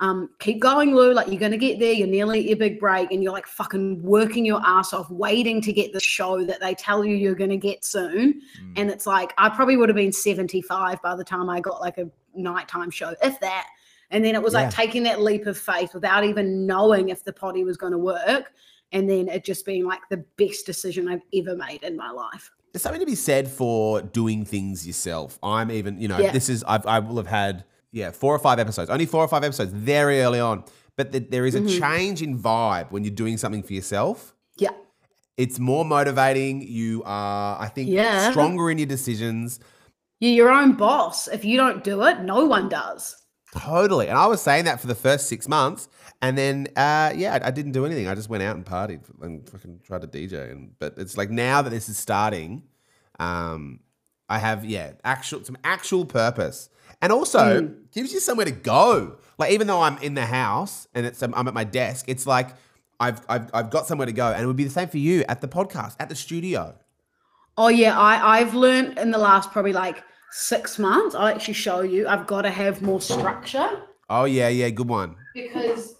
um, 0.00 0.30
keep 0.40 0.58
going, 0.58 0.96
Lou. 0.96 1.12
Like 1.14 1.28
you're 1.28 1.38
gonna 1.38 1.56
get 1.56 1.78
there. 1.78 1.92
You're 1.92 2.08
nearly 2.08 2.40
at 2.40 2.46
your 2.46 2.56
big 2.56 2.80
break, 2.80 3.12
and 3.12 3.22
you're 3.22 3.32
like 3.32 3.46
fucking 3.46 4.02
working 4.02 4.44
your 4.44 4.60
ass 4.64 4.92
off, 4.92 5.08
waiting 5.10 5.60
to 5.62 5.72
get 5.72 5.92
the 5.92 6.00
show 6.00 6.44
that 6.44 6.60
they 6.60 6.74
tell 6.74 7.04
you 7.04 7.14
you're 7.14 7.36
gonna 7.36 7.56
get 7.56 7.84
soon. 7.84 8.42
Mm. 8.60 8.72
And 8.76 8.90
it's 8.90 9.06
like 9.06 9.32
I 9.38 9.48
probably 9.48 9.76
would 9.76 9.88
have 9.88 9.96
been 9.96 10.12
75 10.12 11.00
by 11.02 11.14
the 11.14 11.22
time 11.22 11.48
I 11.48 11.60
got 11.60 11.80
like 11.80 11.98
a 11.98 12.10
nighttime 12.34 12.90
show, 12.90 13.14
if 13.22 13.38
that. 13.40 13.68
And 14.10 14.24
then 14.24 14.34
it 14.34 14.42
was 14.42 14.54
Yeah. 14.54 14.62
like 14.62 14.74
taking 14.74 15.04
that 15.04 15.22
leap 15.22 15.46
of 15.46 15.56
faith 15.56 15.94
without 15.94 16.24
even 16.24 16.66
knowing 16.66 17.08
if 17.08 17.22
the 17.22 17.32
potty 17.32 17.64
was 17.64 17.76
going 17.76 17.92
to 17.92 17.98
work. 17.98 18.52
And 18.90 19.08
then 19.08 19.28
it 19.28 19.44
just 19.44 19.64
being 19.64 19.86
like 19.86 20.00
the 20.10 20.24
best 20.36 20.66
decision 20.66 21.08
I've 21.08 21.22
ever 21.34 21.56
made 21.56 21.82
in 21.82 21.96
my 21.96 22.10
life. 22.10 22.50
There's 22.72 22.82
something 22.82 23.00
to 23.00 23.06
be 23.06 23.14
said 23.14 23.48
for 23.48 24.00
doing 24.02 24.44
things 24.44 24.86
yourself. 24.86 25.38
I'm 25.42 25.70
even, 25.70 26.00
you 26.00 26.08
know, 26.08 26.18
Yeah. 26.18 26.32
this 26.32 26.48
is, 26.48 26.64
I've, 26.66 26.86
I 26.86 27.00
will 27.00 27.16
have 27.16 27.26
had, 27.26 27.64
yeah, 27.90 28.10
four 28.10 28.34
or 28.34 28.38
five 28.38 28.58
episodes, 28.58 28.88
only 28.90 29.04
four 29.06 29.22
or 29.22 29.28
five 29.28 29.44
episodes 29.44 29.72
very 29.72 30.22
early 30.22 30.40
on. 30.40 30.64
But 30.96 31.12
th- 31.12 31.28
there 31.30 31.44
is 31.46 31.54
a 31.54 31.60
Mm-hmm. 31.60 31.80
change 31.80 32.22
in 32.22 32.38
vibe 32.38 32.90
when 32.90 33.04
you're 33.04 33.14
doing 33.14 33.36
something 33.36 33.62
for 33.62 33.72
yourself. 33.74 34.34
Yeah. 34.56 34.70
It's 35.36 35.58
more 35.58 35.84
motivating. 35.84 36.62
You 36.62 37.02
are, 37.04 37.60
I 37.60 37.68
think, 37.68 37.90
Yeah. 37.90 38.30
stronger 38.30 38.70
in 38.70 38.78
your 38.78 38.86
decisions. 38.86 39.60
You're 40.20 40.32
your 40.34 40.50
own 40.50 40.72
boss. 40.74 41.28
If 41.28 41.44
you 41.44 41.56
don't 41.58 41.82
do 41.84 42.02
it, 42.04 42.20
no 42.20 42.46
one 42.46 42.68
does. 42.68 43.16
Totally. 43.52 44.08
And 44.08 44.16
I 44.16 44.26
was 44.26 44.40
saying 44.40 44.64
that 44.64 44.80
for 44.80 44.86
the 44.86 44.94
first 44.94 45.28
six 45.28 45.46
months. 45.46 45.88
And 46.22 46.38
then, 46.38 46.68
uh, 46.74 47.12
yeah, 47.14 47.38
I, 47.42 47.48
I 47.48 47.50
didn't 47.50 47.72
do 47.72 47.84
anything. 47.84 48.08
I 48.08 48.14
just 48.14 48.28
went 48.28 48.42
out 48.42 48.56
and 48.56 48.64
partied 48.64 49.02
and 49.20 49.48
fucking 49.48 49.80
tried 49.84 50.02
to 50.02 50.08
DJ. 50.08 50.50
And 50.50 50.72
But 50.78 50.94
it's 50.96 51.16
like 51.16 51.30
now 51.30 51.60
that 51.62 51.70
this 51.70 51.88
is 51.88 51.98
starting, 51.98 52.62
um, 53.18 53.80
I 54.28 54.38
have, 54.38 54.64
yeah, 54.64 54.92
actual 55.04 55.44
some 55.44 55.58
actual 55.64 56.06
purpose. 56.06 56.70
And 57.02 57.12
also 57.12 57.74
gives 57.92 58.12
you 58.12 58.20
somewhere 58.20 58.46
to 58.46 58.52
go. 58.52 59.18
Like, 59.36 59.52
even 59.52 59.66
though 59.66 59.82
I'm 59.82 59.98
in 59.98 60.14
the 60.14 60.26
house 60.26 60.86
and 60.94 61.04
it's 61.04 61.20
I'm 61.20 61.34
at 61.34 61.52
my 61.52 61.64
desk, 61.64 62.04
it's 62.08 62.26
like 62.26 62.50
I've, 63.00 63.20
I've, 63.28 63.50
I've 63.52 63.70
got 63.70 63.86
somewhere 63.86 64.06
to 64.06 64.12
go. 64.12 64.28
And 64.32 64.42
it 64.42 64.46
would 64.46 64.56
be 64.56 64.64
the 64.64 64.70
same 64.70 64.88
for 64.88 64.98
you 64.98 65.24
at 65.28 65.40
the 65.40 65.48
podcast, 65.48 65.96
at 65.98 66.08
the 66.08 66.14
studio. 66.14 66.76
Oh 67.58 67.68
yeah, 67.68 67.98
I 67.98 68.38
I've 68.38 68.54
learned 68.54 68.98
in 68.98 69.10
the 69.10 69.18
last 69.18 69.50
probably 69.50 69.72
like 69.72 70.02
six 70.32 70.78
months. 70.78 71.14
I'll 71.14 71.28
actually 71.28 71.54
show 71.54 71.82
you. 71.82 72.08
I've 72.08 72.26
got 72.26 72.42
to 72.42 72.50
have 72.50 72.82
more 72.82 73.00
structure 73.00 73.82
Oh, 74.12 74.24
yeah, 74.24 74.48
yeah, 74.48 74.68
good 74.68 74.88
one. 74.88 75.16
because 75.32 75.94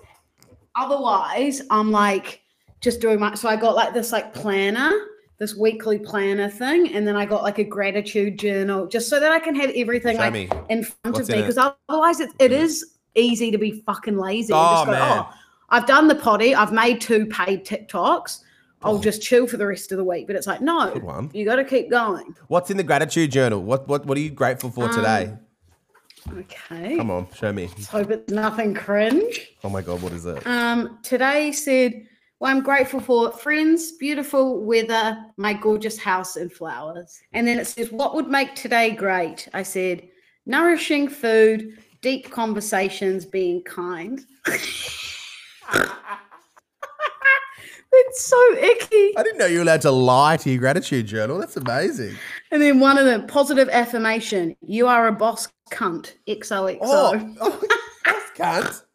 otherwise 0.76 1.62
I'm 1.70 1.90
like 1.90 2.42
just 2.82 3.00
doing 3.00 3.18
my. 3.18 3.34
So 3.34 3.48
I 3.48 3.56
got 3.56 3.74
like 3.74 3.94
this 3.94 4.12
like 4.12 4.34
planner, 4.34 4.92
this 5.38 5.56
weekly 5.56 5.98
planner 5.98 6.50
thing, 6.50 6.94
and 6.94 7.08
then 7.08 7.16
I 7.16 7.24
got 7.24 7.42
like 7.42 7.58
a 7.58 7.64
gratitude 7.64 8.38
journal, 8.38 8.86
just 8.86 9.08
so 9.08 9.18
that 9.18 9.32
I 9.32 9.38
can 9.38 9.54
have 9.54 9.70
everything 9.74 10.16
Show 10.16 10.22
like 10.24 10.32
me. 10.34 10.50
in 10.68 10.84
front 10.84 11.16
What's 11.16 11.30
of 11.30 11.34
me. 11.34 11.40
Because 11.40 11.56
otherwise, 11.56 12.20
it, 12.20 12.30
it 12.38 12.50
mm. 12.50 12.60
is 12.60 12.98
easy 13.14 13.50
to 13.50 13.56
be 13.56 13.82
fucking 13.86 14.18
lazy. 14.18 14.52
Oh, 14.52 14.72
just 14.74 14.86
go, 14.86 14.92
man. 14.92 15.18
oh, 15.20 15.34
I've 15.70 15.86
done 15.86 16.06
the 16.08 16.14
potty. 16.14 16.54
I've 16.54 16.72
made 16.72 17.00
two 17.00 17.24
paid 17.24 17.64
TikToks. 17.64 18.40
I'll 18.84 18.98
just 18.98 19.22
chill 19.22 19.46
for 19.46 19.56
the 19.56 19.66
rest 19.66 19.92
of 19.92 19.98
the 19.98 20.04
week. 20.04 20.26
But 20.26 20.36
it's 20.36 20.46
like, 20.46 20.60
no, 20.60 21.28
you 21.32 21.44
got 21.44 21.56
to 21.56 21.64
keep 21.64 21.90
going. 21.90 22.34
What's 22.48 22.70
in 22.70 22.76
the 22.76 22.82
gratitude 22.82 23.30
journal? 23.30 23.62
What, 23.62 23.88
what, 23.88 24.06
what 24.06 24.16
are 24.16 24.20
you 24.20 24.30
grateful 24.30 24.70
for 24.70 24.88
today? 24.88 25.34
Okay. 26.30 26.96
Come 26.96 27.10
on, 27.10 27.26
show 27.34 27.52
me. 27.52 27.66
Let's 27.66 27.88
hope 27.88 28.10
it's 28.10 28.32
nothing 28.32 28.74
cringe. 28.74 29.54
Oh 29.64 29.68
my 29.68 29.82
God, 29.82 30.00
what 30.02 30.12
is 30.12 30.24
it? 30.24 30.46
Um, 30.46 30.98
today 31.02 31.50
said, 31.52 32.06
well, 32.38 32.50
I'm 32.50 32.62
grateful 32.62 33.00
for 33.00 33.32
friends, 33.32 33.92
beautiful 33.92 34.64
weather, 34.64 35.16
my 35.36 35.52
gorgeous 35.52 35.98
house 35.98 36.36
and 36.36 36.52
flowers. 36.52 37.20
And 37.32 37.46
then 37.46 37.58
it 37.58 37.66
says, 37.66 37.90
what 37.90 38.14
would 38.14 38.28
make 38.28 38.54
today 38.54 38.90
great? 38.92 39.48
I 39.52 39.62
said, 39.62 40.08
nourishing 40.46 41.08
food, 41.08 41.78
deep 42.00 42.30
conversations, 42.30 43.24
being 43.24 43.62
kind. 43.62 44.24
it's 47.92 48.24
so 48.24 48.54
icky. 48.56 49.16
I 49.16 49.22
didn't 49.22 49.38
know 49.38 49.46
you 49.46 49.58
were 49.58 49.62
allowed 49.62 49.82
to 49.82 49.90
lie 49.90 50.36
to 50.38 50.50
your 50.50 50.58
gratitude 50.58 51.06
journal. 51.06 51.38
That's 51.38 51.56
amazing. 51.56 52.16
And 52.50 52.62
then 52.62 52.80
one 52.80 52.98
of 52.98 53.04
them, 53.04 53.26
positive 53.26 53.68
affirmation, 53.68 54.56
you 54.60 54.86
are 54.86 55.06
a 55.06 55.12
boss 55.12 55.48
cunt. 55.70 56.14
XOXO. 56.26 56.78
Oh, 56.82 57.34
oh 57.40 57.62
that's 58.04 58.30
cunt. 58.38 58.82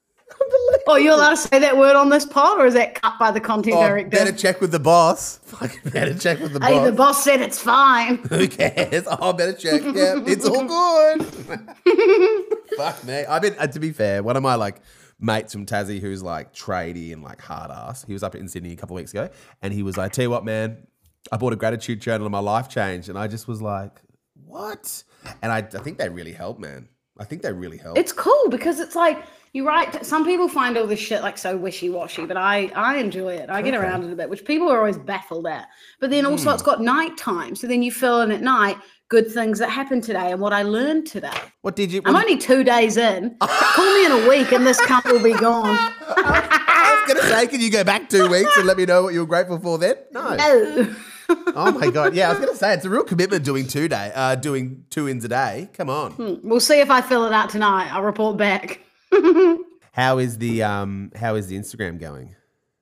Oh, 0.90 0.96
you're 0.96 1.14
allowed 1.14 1.32
to 1.32 1.38
say 1.38 1.60
that 1.60 1.78
word 1.78 1.98
on 1.98 2.10
this 2.10 2.24
pod, 2.26 2.60
or 2.60 2.66
is 2.66 2.74
that 2.76 3.02
cut 3.02 3.20
by 3.20 3.32
the 3.32 3.42
content 3.42 3.76
Oh, 3.76 3.86
director? 3.88 4.10
better 4.10 4.32
check 4.32 4.62
with 4.62 4.72
the 4.72 4.80
boss. 4.80 5.38
Fucking 5.44 5.92
better 5.92 6.14
check 6.14 6.40
with 6.40 6.54
the 6.54 6.66
hey, 6.66 6.74
boss. 6.74 6.80
Hey, 6.80 6.86
the 6.86 6.96
boss 6.96 7.24
said 7.24 7.42
it's 7.42 7.60
fine. 7.60 8.18
Who 8.30 8.48
cares? 8.48 9.04
Oh, 9.08 9.34
better 9.34 9.52
check. 9.52 9.82
Yeah, 9.82 10.22
it's 10.26 10.46
all 10.46 10.64
good. 10.64 11.26
Fuck 12.78 13.04
me. 13.04 13.26
I've 13.26 13.42
been. 13.42 13.56
Uh, 13.60 13.68
to 13.68 13.80
be 13.80 13.92
fair, 13.92 14.24
one 14.24 14.38
of 14.38 14.44
my 14.44 14.56
like 14.56 14.80
mates 15.20 15.54
from 15.54 15.66
Tassie, 15.66 16.00
who's 16.00 16.24
like 16.24 16.54
tradie 16.54 17.14
and 17.14 17.24
like 17.24 17.42
hard 17.42 17.72
ass. 17.72 18.04
He 18.06 18.14
was 18.14 18.24
up 18.24 18.36
in 18.36 18.48
Sydney 18.48 18.74
a 18.74 18.76
couple 18.76 18.96
of 18.96 19.02
weeks 19.02 19.12
ago, 19.12 19.30
and 19.62 19.74
he 19.74 19.84
was 19.84 19.98
like, 19.98 20.12
"Tell 20.12 20.24
you 20.24 20.30
what, 20.30 20.46
man, 20.46 20.88
I 21.32 21.38
bought 21.38 21.54
a 21.54 21.58
gratitude 21.58 22.02
journal 22.02 22.26
and 22.26 22.32
my 22.32 22.40
life 22.40 22.70
changed." 22.70 23.10
And 23.10 23.18
I 23.18 23.28
just 23.28 23.48
was 23.48 23.62
like, 23.62 24.02
"What?" 24.46 25.04
And 25.42 25.52
I, 25.52 25.58
I 25.58 25.62
think 25.62 25.98
they 25.98 26.10
really 26.10 26.34
help, 26.34 26.60
man. 26.60 26.88
I 27.20 27.24
think 27.24 27.42
they 27.42 27.52
really 27.52 27.78
help. 27.78 27.98
It's 27.98 28.14
cool 28.14 28.50
because 28.50 28.80
it's 28.80 28.96
like 28.96 29.24
you 29.54 29.66
write. 29.66 30.06
Some 30.06 30.24
people 30.24 30.48
find 30.48 30.78
all 30.78 30.86
this 30.86 31.00
shit 31.00 31.22
like 31.22 31.38
so 31.38 31.58
wishy 31.58 31.90
washy, 31.90 32.26
but 32.26 32.38
I 32.38 32.72
I 32.76 32.98
enjoy 32.98 33.34
it. 33.34 33.50
I 33.50 33.62
get 33.62 33.74
around 33.74 34.04
it 34.04 34.12
a 34.12 34.16
bit, 34.16 34.30
which 34.30 34.46
people 34.46 34.70
are 34.70 34.78
always 34.78 34.98
baffled 34.98 35.48
at. 35.48 35.68
But 36.00 36.12
then 36.12 36.26
also 36.26 36.50
hmm. 36.50 36.54
it's 36.54 36.64
got 36.64 36.82
night 36.82 37.18
time, 37.18 37.56
so 37.56 37.66
then 37.66 37.82
you 37.82 37.92
fill 37.92 38.22
in 38.22 38.32
at 38.32 38.42
night 38.42 38.78
good 39.10 39.32
things 39.32 39.60
that 39.60 39.70
happened 39.70 40.04
today 40.04 40.32
and 40.32 40.42
what 40.42 40.54
I 40.54 40.64
learned 40.64 41.08
today. 41.08 41.32
what 41.62 41.76
did 41.76 41.92
you? 41.92 42.02
I'm 42.06 42.16
only 42.16 42.38
two 42.38 42.64
days 42.64 42.98
in. 42.98 43.36
Call 43.42 43.96
me 43.96 44.06
in 44.06 44.12
a 44.12 44.30
week 44.30 44.52
and 44.52 44.66
this 44.66 44.80
cunt 44.82 45.06
will 45.06 45.24
be 45.24 45.34
gone. 45.34 45.76
I 46.02 47.06
was 47.08 47.14
gonna 47.14 47.30
say, 47.30 47.48
can 47.48 47.62
you 47.62 47.72
go 47.72 47.84
back 47.84 48.10
two 48.10 48.28
weeks 48.30 48.56
and 48.58 48.66
let 48.66 48.78
me 48.78 48.86
know 48.86 49.04
what 49.04 49.14
you 49.14 49.22
were 49.22 49.26
grateful 49.26 49.60
for 49.60 49.78
then? 49.78 49.96
No. 50.12 50.36
No. 50.36 50.96
Oh 51.30 51.74
my 51.78 51.92
god. 51.92 52.16
Yeah, 52.16 52.30
I 52.30 52.32
was 52.32 52.40
gonna 52.40 52.56
say 52.56 52.74
it's 52.74 52.86
a 52.86 52.90
real 52.90 53.04
commitment 53.04 53.44
doing 53.44 53.68
two 53.68 53.90
day, 53.90 54.14
uh, 54.16 54.36
doing 54.36 54.86
two 54.90 55.10
ins 55.10 55.26
a 55.26 55.28
day. 55.28 55.70
Come 55.74 55.90
on. 55.90 56.40
We'll 56.42 56.62
see 56.62 56.80
if 56.80 56.90
I 56.90 57.02
fill 57.02 57.26
it 57.26 57.34
out 57.34 57.50
tonight. 57.50 57.90
I'll 57.92 58.04
report 58.04 58.38
back. 58.38 58.80
How 59.92 60.20
is 60.20 60.38
the 60.38 60.64
um? 60.64 61.12
How 61.18 61.36
is 61.36 61.48
the 61.48 61.58
Instagram 61.58 62.00
going? 62.00 62.34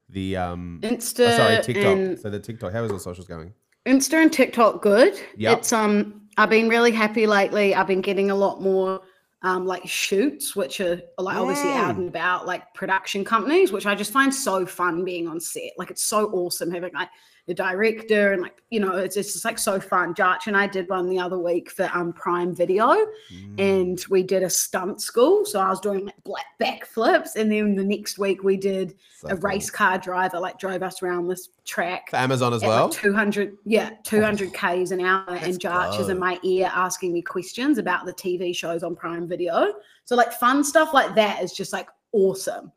The 0.09 0.37
um. 0.37 0.79
Insta 0.83 1.27
oh, 1.27 1.37
sorry, 1.37 1.63
TikTok. 1.63 1.85
and 1.85 2.19
So 2.19 2.29
the 2.29 2.39
TikTok. 2.39 2.71
How 2.71 2.83
is 2.83 2.91
the 2.91 2.99
socials 2.99 3.27
going? 3.27 3.51
Insta 3.85 4.13
and 4.21 4.31
TikTok 4.33 4.81
good. 4.81 5.13
Yep. 5.37 5.59
It's 5.59 5.73
um 5.73 6.21
I've 6.37 6.49
been 6.49 6.67
really 6.67 6.91
happy 6.91 7.27
lately. 7.27 7.75
I've 7.75 7.87
been 7.87 8.01
getting 8.01 8.29
a 8.31 8.35
lot 8.35 8.61
more 8.61 9.01
um, 9.41 9.65
like 9.67 9.87
shoots, 9.87 10.55
which 10.55 10.81
are 10.81 10.99
like 11.19 11.37
obviously 11.37 11.69
Mm. 11.69 11.75
out 11.77 11.95
and 11.97 12.09
about, 12.09 12.47
like 12.47 12.73
production 12.73 13.23
companies, 13.23 13.71
which 13.71 13.85
I 13.85 13.93
just 13.93 14.11
find 14.11 14.33
so 14.33 14.65
fun 14.65 15.05
being 15.05 15.27
on 15.27 15.39
set. 15.39 15.71
Like 15.77 15.91
it's 15.91 16.03
so 16.03 16.31
awesome 16.31 16.71
having 16.71 16.93
like 16.93 17.09
the 17.47 17.53
director 17.53 18.33
and 18.33 18.41
like 18.41 18.61
you 18.71 18.79
know 18.79 18.97
it's, 18.97 19.15
it's 19.17 19.33
just 19.33 19.45
like 19.45 19.57
so 19.59 19.79
fun. 19.79 20.13
Jarch 20.15 20.47
and 20.47 20.57
I 20.57 20.65
did 20.67 20.89
one 20.89 21.07
the 21.09 21.19
other 21.19 21.37
week 21.37 21.69
for 21.69 21.89
um 21.93 22.11
Prime 22.13 22.55
Video, 22.55 22.95
Mm. 23.33 23.59
and 23.59 24.05
we 24.09 24.23
did 24.23 24.43
a 24.43 24.49
stunt 24.49 25.01
school. 25.01 25.45
So 25.45 25.59
I 25.59 25.69
was 25.69 25.79
doing 25.79 26.05
like 26.05 26.23
black 26.23 26.45
backflips, 26.59 27.35
and 27.35 27.51
then 27.51 27.75
the 27.75 27.83
next 27.83 28.17
week 28.17 28.43
we 28.43 28.57
did 28.57 28.95
So 29.19 29.27
a 29.27 29.31
cool. 29.31 29.39
race 29.41 29.69
car 29.69 29.97
driver 29.97 30.39
like 30.39 30.57
drove 30.59 30.81
us 30.83 31.01
around 31.03 31.27
this 31.27 31.49
track 31.65 32.09
for 32.09 32.17
Amazon 32.17 32.53
as 32.53 32.61
well. 32.63 32.85
like 32.85 32.93
200 32.93 33.57
yeah 33.65 33.91
200 34.03 34.53
k's 34.53 34.91
an 34.91 35.01
hour 35.01 35.25
and 35.29 35.59
Jarch 35.59 35.99
is 35.99 36.09
in 36.09 36.19
my 36.19 36.39
ear 36.43 36.71
asking 36.73 37.11
me 37.13 37.21
questions 37.23 37.77
about 37.79 38.05
the 38.05 38.13
tv 38.13 38.55
shows 38.55 38.83
on 38.83 38.95
prime 38.95 39.27
video 39.27 39.73
so 40.03 40.15
like 40.15 40.31
fun 40.33 40.63
stuff 40.63 40.93
like 40.93 41.15
that 41.15 41.41
is 41.43 41.51
just 41.53 41.73
like 41.73 41.87
awesome 42.11 42.71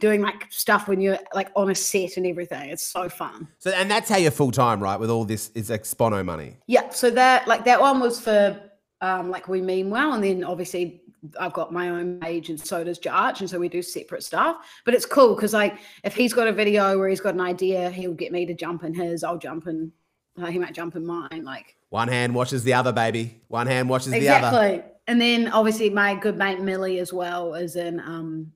doing 0.00 0.20
like 0.20 0.46
stuff 0.50 0.88
when 0.88 1.00
you're 1.00 1.18
like 1.34 1.50
on 1.54 1.70
a 1.70 1.74
set 1.74 2.16
and 2.16 2.26
everything 2.26 2.70
it's 2.70 2.82
so 2.82 3.08
fun 3.08 3.46
So 3.58 3.70
and 3.70 3.90
that's 3.90 4.08
how 4.08 4.16
you're 4.16 4.30
full 4.32 4.50
time, 4.50 4.82
right? 4.82 4.98
With 4.98 5.10
all 5.10 5.24
this 5.24 5.50
is 5.54 5.70
like 5.70 5.84
money. 6.24 6.56
yeah 6.66 6.90
so 6.90 7.10
that 7.10 7.46
like 7.46 7.64
that 7.64 7.80
one 7.80 8.00
was 8.00 8.20
for 8.20 8.60
um 9.00 9.30
like 9.30 9.48
we 9.48 9.60
mean 9.60 9.90
well 9.90 10.12
and 10.14 10.22
then 10.24 10.42
obviously 10.44 11.00
I've 11.40 11.52
got 11.54 11.72
my 11.72 11.88
own 11.88 12.20
page 12.20 12.50
and 12.50 12.60
so 12.60 12.84
does 12.84 12.98
Jarch 12.98 13.40
and 13.40 13.48
so 13.48 13.58
we 13.58 13.68
do 13.68 13.82
separate 13.82 14.22
stuff 14.24 14.56
but 14.84 14.94
it's 14.94 15.06
cool 15.06 15.34
because 15.34 15.52
like 15.54 15.78
if 16.02 16.14
he's 16.14 16.32
got 16.34 16.48
a 16.48 16.52
video 16.52 16.98
where 16.98 17.08
he's 17.08 17.20
got 17.20 17.34
an 17.34 17.40
idea 17.40 17.90
he'll 17.90 18.14
get 18.14 18.32
me 18.32 18.44
to 18.46 18.54
jump 18.54 18.84
in 18.84 18.92
his 18.94 19.22
I'll 19.24 19.38
jump 19.38 19.66
in 19.66 19.92
uh, 20.40 20.46
he 20.46 20.58
might 20.58 20.74
jump 20.74 20.96
in 20.96 21.06
mine 21.06 21.44
like 21.44 21.76
One 21.90 22.08
hand 22.08 22.34
washes 22.34 22.64
the 22.64 22.74
other, 22.74 22.92
baby. 22.92 23.40
One 23.46 23.68
hand 23.68 23.88
washes 23.88 24.10
the 24.12 24.28
other. 24.28 24.48
exactly 24.48 24.90
and 25.06 25.20
then 25.20 25.48
obviously 25.48 25.88
my 25.90 26.14
good 26.14 26.36
mate 26.36 26.60
Millie 26.60 26.98
as 26.98 27.12
well 27.12 27.54
is 27.54 27.76
in 27.76 28.00
um 28.00 28.50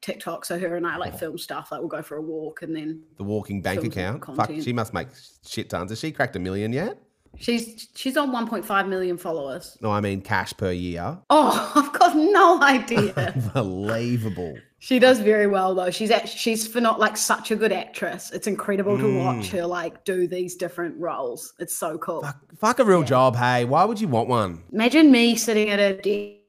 TikTok 0.00 0.44
so 0.44 0.58
her 0.58 0.76
and 0.76 0.86
I 0.86 0.96
like 0.96 1.10
uh-huh. 1.10 1.18
film 1.18 1.38
stuff 1.38 1.72
like 1.72 1.80
we'll 1.80 1.88
go 1.88 2.02
for 2.02 2.16
a 2.16 2.22
walk 2.22 2.62
and 2.62 2.74
then 2.74 3.02
The 3.16 3.24
walking 3.24 3.62
bank 3.62 3.84
account. 3.84 4.24
Fuck, 4.24 4.50
she 4.60 4.72
must 4.72 4.94
make 4.94 5.08
shit 5.46 5.70
tons. 5.70 5.90
Has 5.90 6.00
she 6.00 6.12
cracked 6.12 6.36
a 6.36 6.38
million 6.38 6.72
yet? 6.72 6.98
she's 7.36 7.88
she's 7.94 8.16
on 8.16 8.30
1.5 8.30 8.88
million 8.88 9.16
followers 9.16 9.76
No, 9.80 9.90
I 9.90 10.00
mean 10.00 10.20
cash 10.20 10.52
per 10.56 10.72
year. 10.72 11.18
oh 11.30 11.72
I've 11.74 11.98
got 11.98 12.16
no 12.16 12.60
idea 12.62 13.14
Unbelievable. 13.54 14.56
She 14.80 15.00
does 15.00 15.18
very 15.18 15.48
well 15.48 15.74
though. 15.74 15.90
She's 15.90 16.10
act- 16.12 16.28
she's 16.28 16.66
for 16.66 16.80
not 16.80 17.00
like 17.00 17.16
such 17.16 17.50
a 17.50 17.56
good 17.56 17.72
actress. 17.72 18.30
It's 18.30 18.46
incredible 18.46 18.96
to 18.96 19.18
watch 19.18 19.48
mm. 19.48 19.50
her 19.50 19.66
like 19.66 20.04
do 20.04 20.28
these 20.28 20.54
different 20.54 20.96
roles. 20.98 21.52
It's 21.58 21.76
so 21.76 21.98
cool. 21.98 22.22
Fuck, 22.22 22.36
fuck 22.58 22.78
a 22.78 22.84
real 22.84 23.02
job, 23.02 23.34
hey. 23.34 23.64
Why 23.64 23.84
would 23.84 24.00
you 24.00 24.06
want 24.06 24.28
one? 24.28 24.62
Imagine 24.72 25.10
me 25.10 25.34
sitting 25.34 25.70
at 25.70 25.80
a 25.80 26.40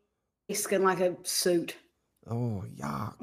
desk 0.48 0.72
in 0.72 0.84
like 0.84 1.00
a 1.00 1.16
suit. 1.24 1.76
Oh, 2.30 2.63
yuck. 2.78 3.13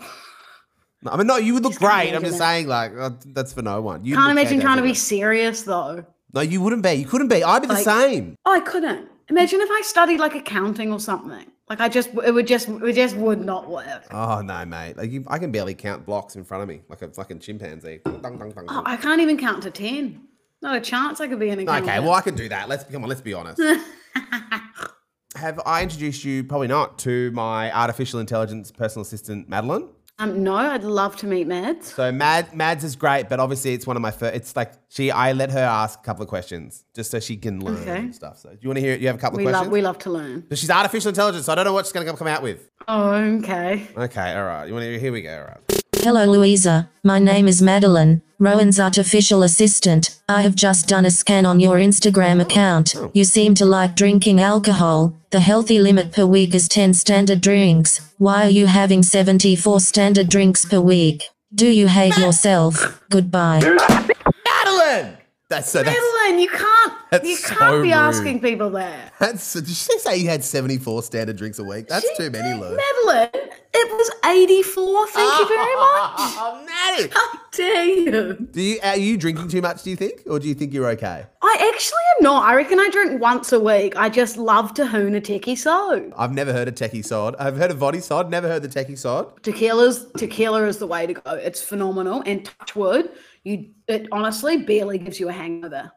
No, 1.02 1.10
I 1.12 1.16
mean, 1.16 1.26
no, 1.26 1.36
you 1.36 1.54
would 1.54 1.62
look 1.62 1.72
Just 1.72 1.80
great. 1.80 2.14
I'm 2.14 2.22
just 2.22 2.38
imagine 2.38 2.38
saying, 2.38 2.66
like, 2.68 2.92
uh, 2.98 3.10
that's 3.26 3.52
for 3.52 3.62
no 3.62 3.80
one. 3.80 4.04
You 4.04 4.14
Can't 4.16 4.32
imagine 4.32 4.60
trying 4.60 4.78
to 4.78 4.82
be 4.82 4.94
serious 4.94 5.62
though. 5.62 6.04
No, 6.32 6.40
you 6.40 6.60
wouldn't 6.60 6.82
be. 6.82 6.92
You 6.94 7.06
couldn't 7.06 7.28
be. 7.28 7.44
I'd 7.44 7.60
be 7.62 7.68
the 7.68 7.74
Like- 7.74 7.84
same. 7.84 8.36
Oh, 8.44 8.52
I 8.52 8.60
couldn't. 8.60 9.08
Imagine 9.28 9.60
if 9.60 9.68
I 9.70 9.82
studied 9.84 10.18
like 10.18 10.34
accounting 10.34 10.92
or 10.92 11.00
something. 11.00 11.46
Like 11.68 11.80
I 11.80 11.88
just 11.88 12.10
it 12.24 12.32
would 12.32 12.46
just 12.46 12.68
it 12.68 12.92
just 12.92 13.16
would 13.16 13.44
not 13.44 13.68
work. 13.68 14.04
Oh 14.12 14.40
no, 14.40 14.64
mate! 14.64 14.96
Like 14.96 15.10
you, 15.10 15.24
I 15.26 15.38
can 15.38 15.50
barely 15.50 15.74
count 15.74 16.06
blocks 16.06 16.36
in 16.36 16.44
front 16.44 16.62
of 16.62 16.68
me, 16.68 16.82
like 16.88 17.02
a 17.02 17.08
fucking 17.08 17.40
chimpanzee. 17.40 18.00
Dun, 18.04 18.22
dun, 18.22 18.38
dun, 18.38 18.50
dun. 18.50 18.66
Oh, 18.68 18.82
I 18.86 18.96
can't 18.96 19.20
even 19.20 19.36
count 19.36 19.64
to 19.64 19.72
ten. 19.72 20.20
Not 20.62 20.76
a 20.76 20.80
chance 20.80 21.20
I 21.20 21.26
could 21.26 21.40
be 21.40 21.48
an 21.50 21.58
accountant. 21.58 21.88
Okay, 21.88 21.98
well, 22.00 22.12
I 22.12 22.20
can 22.20 22.36
do 22.36 22.48
that. 22.50 22.68
Let's 22.68 22.84
come 22.84 23.02
on. 23.02 23.08
Let's 23.08 23.20
be 23.20 23.34
honest. 23.34 23.60
Have 25.36 25.60
I 25.66 25.82
introduced 25.82 26.24
you? 26.24 26.44
Probably 26.44 26.68
not 26.68 26.98
to 27.00 27.30
my 27.32 27.70
artificial 27.72 28.20
intelligence 28.20 28.70
personal 28.72 29.02
assistant, 29.02 29.48
Madeline. 29.48 29.88
um, 30.18 30.42
no, 30.42 30.54
I'd 30.54 30.82
love 30.82 31.14
to 31.16 31.26
meet 31.26 31.46
Mads. 31.46 31.92
So 31.92 32.10
Mad 32.10 32.54
Mads 32.54 32.82
is 32.84 32.96
great, 32.96 33.28
but 33.28 33.38
obviously 33.38 33.74
it's 33.74 33.86
one 33.86 33.96
of 33.96 34.02
my 34.02 34.10
first. 34.10 34.34
It's 34.34 34.56
like 34.56 34.72
she. 34.88 35.10
I 35.10 35.32
let 35.32 35.50
her 35.50 35.60
ask 35.60 36.00
a 36.00 36.02
couple 36.02 36.22
of 36.22 36.28
questions 36.28 36.84
just 36.94 37.10
so 37.10 37.20
she 37.20 37.36
can 37.36 37.62
learn 37.62 37.76
Okay. 37.82 37.98
and 37.98 38.14
stuff. 38.14 38.38
So 38.38 38.48
do 38.50 38.56
you 38.62 38.68
want 38.70 38.78
to 38.78 38.80
hear? 38.80 38.96
You 38.96 39.08
have 39.08 39.16
a 39.16 39.18
couple 39.18 39.36
We 39.36 39.44
of 39.44 39.52
love 39.52 39.58
questions. 39.60 39.72
we 39.72 39.82
love 39.82 39.98
to 39.98 40.10
learn. 40.10 40.44
but 40.48 40.56
she's 40.58 40.70
artificial 40.70 41.10
intelligence, 41.10 41.44
so 41.46 41.52
I 41.52 41.54
don't 41.54 41.64
know 41.66 41.74
what 41.74 41.84
she's 41.86 41.92
going 41.92 42.06
to 42.06 42.12
come 42.14 42.28
out 42.28 42.42
with. 42.42 42.70
Oh, 42.88 43.12
okay. 43.12 43.86
Okay, 43.96 44.34
all 44.36 44.44
right. 44.44 44.66
You 44.66 44.72
want 44.72 44.84
to? 44.86 44.98
Here 44.98 45.12
we 45.12 45.20
go. 45.22 45.36
All 45.38 45.44
right. 45.44 45.82
Hello 46.06 46.24
Luisa, 46.24 46.88
my 47.02 47.18
name 47.18 47.48
is 47.48 47.60
Madeline, 47.60 48.22
Rowan's 48.38 48.78
artificial 48.78 49.42
assistant. 49.42 50.20
I 50.28 50.42
have 50.42 50.54
just 50.54 50.86
done 50.86 51.04
a 51.04 51.10
scan 51.10 51.44
on 51.44 51.58
your 51.58 51.78
Instagram 51.78 52.40
account. 52.40 52.94
You 53.12 53.24
seem 53.24 53.56
to 53.56 53.64
like 53.64 53.96
drinking 53.96 54.40
alcohol. 54.40 55.16
The 55.30 55.40
healthy 55.40 55.80
limit 55.80 56.12
per 56.12 56.24
week 56.24 56.54
is 56.54 56.68
10 56.68 56.94
standard 56.94 57.40
drinks. 57.40 58.08
Why 58.18 58.44
are 58.44 58.50
you 58.50 58.66
having 58.68 59.02
74 59.02 59.80
standard 59.80 60.28
drinks 60.28 60.64
per 60.64 60.80
week? 60.80 61.24
Do 61.52 61.66
you 61.66 61.88
hate 61.88 62.16
yourself? 62.18 63.02
Goodbye. 63.10 63.58
Madeline. 63.64 65.16
That's 65.48 65.68
so. 65.68 65.82
That's, 65.82 65.96
Madeline, 65.98 66.40
you 66.40 66.48
can't 66.48 66.92
That's 67.10 67.28
you 67.28 67.36
can't 67.36 67.82
be 67.82 67.88
rude. 67.88 67.92
asking 67.94 68.40
people 68.40 68.70
that. 68.70 69.12
that's. 69.18 69.52
Did 69.54 69.68
she 69.68 69.98
say 69.98 70.16
you 70.18 70.28
had 70.28 70.42
seventy 70.42 70.76
four 70.76 71.04
standard 71.04 71.36
drinks 71.36 71.58
a 71.60 71.64
week? 71.64 71.86
That's 71.88 72.02
She 72.08 72.16
too 72.16 72.30
many, 72.30 72.52
did, 72.52 72.60
Lou. 72.60 72.76
Madeline, 72.76 73.45
it 73.78 73.92
was 73.92 74.10
84. 74.24 75.06
Thank 75.08 75.38
you 75.40 75.48
very 75.48 75.58
much. 75.76 76.18
Oh, 76.18 76.64
Maddie. 76.66 77.12
How 77.14 77.32
dare 77.52 77.84
you? 77.84 78.48
Do 78.50 78.62
you 78.62 78.78
are 78.82 78.96
you 78.96 79.16
drinking 79.16 79.48
too 79.48 79.60
much? 79.60 79.82
Do 79.82 79.90
you 79.90 79.96
think, 79.96 80.22
or 80.26 80.38
do 80.38 80.48
you 80.48 80.54
think 80.54 80.72
you're 80.72 80.88
okay? 80.90 81.26
I 81.42 81.72
actually 81.74 81.98
am 82.18 82.24
not. 82.24 82.44
I 82.44 82.54
reckon 82.54 82.78
I 82.80 82.88
drink 82.90 83.20
once 83.20 83.52
a 83.52 83.60
week. 83.60 83.96
I 83.96 84.08
just 84.08 84.36
love 84.36 84.74
to 84.74 84.86
hoon 84.86 85.14
a 85.14 85.20
techie 85.20 85.56
so. 85.58 86.10
I've 86.16 86.32
never 86.32 86.52
heard 86.52 86.68
of 86.68 86.74
techie 86.74 87.04
sod. 87.04 87.36
I've 87.38 87.56
heard 87.56 87.70
of 87.70 87.78
body 87.78 88.00
sod. 88.00 88.30
Never 88.30 88.48
heard 88.48 88.62
the 88.62 88.68
techie 88.68 88.98
sod. 88.98 89.42
Tequila's 89.42 90.06
tequila 90.16 90.64
is 90.66 90.78
the 90.78 90.86
way 90.86 91.06
to 91.06 91.14
go. 91.14 91.32
It's 91.34 91.62
phenomenal. 91.62 92.22
And 92.26 92.44
touch 92.44 92.74
wood, 92.76 93.10
you 93.44 93.70
it 93.88 94.08
honestly 94.12 94.58
barely 94.58 94.98
gives 94.98 95.20
you 95.20 95.28
a 95.28 95.32
hangover. 95.32 95.92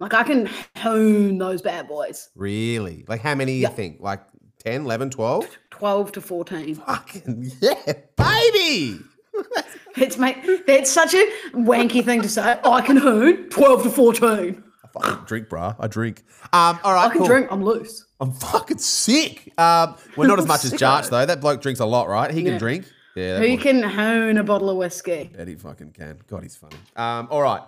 Like 0.00 0.14
I 0.14 0.22
can 0.22 0.48
hone 0.78 1.38
those 1.38 1.60
bad 1.62 1.86
boys. 1.86 2.30
Really? 2.34 3.04
Like 3.06 3.20
how 3.20 3.34
many 3.34 3.54
Yeah. 3.58 3.68
you 3.70 3.74
think? 3.76 4.00
Like 4.00 4.22
10, 4.60 4.82
11, 4.84 5.10
12? 5.10 5.58
12 5.70 6.12
to 6.12 6.20
14. 6.20 6.74
Fucking 6.76 7.52
yeah, 7.60 7.92
baby. 8.16 8.98
It's 9.96 10.16
mate, 10.18 10.36
that's 10.68 10.88
such 10.90 11.14
a 11.14 11.26
wanky 11.52 12.04
thing 12.04 12.22
to 12.22 12.28
say. 12.28 12.58
I 12.64 12.80
can 12.80 12.96
hoon 12.96 13.48
12 13.50 13.82
to 13.84 13.90
14. 13.90 14.62
I 14.84 14.88
fucking 14.88 15.24
drink, 15.24 15.48
bruh. 15.48 15.74
I 15.80 15.88
drink. 15.88 16.22
Um, 16.52 16.78
all 16.84 16.94
right, 16.94 17.06
I 17.06 17.08
can 17.08 17.18
cool. 17.18 17.26
drink, 17.26 17.48
I'm 17.50 17.64
loose. 17.64 18.06
I'm 18.20 18.32
fucking 18.32 18.78
sick. 18.78 19.52
Um, 19.58 19.96
well, 20.16 20.28
not 20.28 20.38
as 20.38 20.46
much 20.46 20.64
as. 20.64 20.72
Jarch 20.80 21.10
though. 21.10 21.26
That 21.26 21.40
bloke 21.40 21.60
drinks 21.60 21.80
a 21.80 21.86
lot, 21.86 22.08
right? 22.08 22.30
He 22.30 22.42
can 22.44 22.52
Yeah. 22.52 22.58
drink. 22.58 22.84
Yeah, 23.16 23.38
Who 23.40 23.58
can 23.58 23.82
hoon 23.82 24.38
a 24.38 24.44
bottle 24.44 24.70
of 24.70 24.76
whiskey? 24.76 25.30
Bet 25.36 25.48
he 25.48 25.56
fucking 25.56 25.90
can. 25.92 26.20
God, 26.28 26.44
he's 26.44 26.56
funny. 26.56 26.76
Um, 26.94 27.26
all 27.30 27.42
right. 27.42 27.62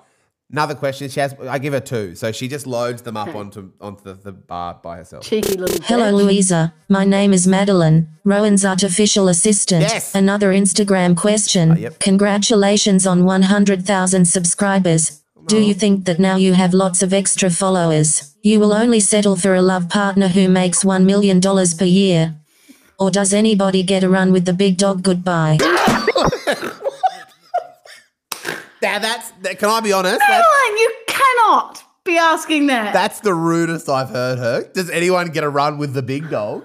Another 0.52 0.74
question. 0.74 1.08
She 1.08 1.18
has. 1.18 1.34
I 1.48 1.58
give 1.58 1.72
her 1.72 1.80
two, 1.80 2.14
so 2.14 2.30
she 2.30 2.46
just 2.46 2.66
loads 2.66 3.00
them 3.02 3.16
up 3.16 3.28
Okay. 3.28 3.38
onto 3.38 3.72
onto 3.80 4.04
the, 4.04 4.14
the 4.14 4.32
bar 4.32 4.78
by 4.82 4.98
herself. 4.98 5.24
Cheeky 5.24 5.56
little 5.56 5.82
Hello 5.84 6.12
bitch. 6.12 6.24
Luisa, 6.26 6.74
my 6.90 7.06
name 7.06 7.32
is 7.32 7.46
Madeline, 7.46 8.08
Rowan's 8.22 8.62
artificial 8.64 9.28
assistant. 9.28 9.80
Yes. 9.82 10.14
Another 10.14 10.52
Instagram 10.52 11.16
question. 11.16 11.70
Uh, 11.70 11.76
yep. 11.76 11.98
Congratulations 12.00 13.06
on 13.06 13.24
100,000 13.24 14.26
subscribers. 14.26 15.22
Do 15.46 15.58
you 15.58 15.74
think 15.74 16.04
that 16.04 16.20
now 16.20 16.36
you 16.36 16.52
have 16.52 16.72
lots 16.74 17.02
of 17.02 17.12
extra 17.12 17.50
followers, 17.50 18.34
you 18.42 18.60
will 18.60 18.72
only 18.72 19.00
settle 19.00 19.36
for 19.36 19.54
a 19.54 19.62
love 19.62 19.88
partner 19.88 20.28
who 20.28 20.48
makes 20.48 20.84
$1 20.84 21.04
million 21.04 21.40
per 21.40 21.84
year? 21.84 22.36
Or 22.98 23.10
does 23.10 23.32
anybody 23.34 23.82
get 23.82 24.04
a 24.04 24.08
run 24.08 24.32
with 24.32 24.44
the 24.44 24.52
big 24.52 24.76
dog 24.76 25.02
goodbye? 25.02 25.58
Now 28.82 28.98
that's. 28.98 29.30
That, 29.42 29.58
can 29.58 29.70
I 29.70 29.80
be 29.80 29.92
honest? 29.92 30.18
That's, 30.18 30.30
Madeline, 30.30 30.78
you 30.78 30.94
cannot 31.06 31.84
be 32.04 32.18
asking 32.18 32.66
that. 32.66 32.92
that's 32.92 33.20
the 33.20 33.32
rudest 33.32 33.88
I've 33.88 34.10
heard 34.10 34.38
her. 34.38 34.64
Does 34.74 34.90
anyone 34.90 35.28
get 35.28 35.44
a 35.44 35.48
run 35.48 35.78
with 35.78 35.94
the 35.94 36.02
big 36.02 36.28
dog? 36.30 36.64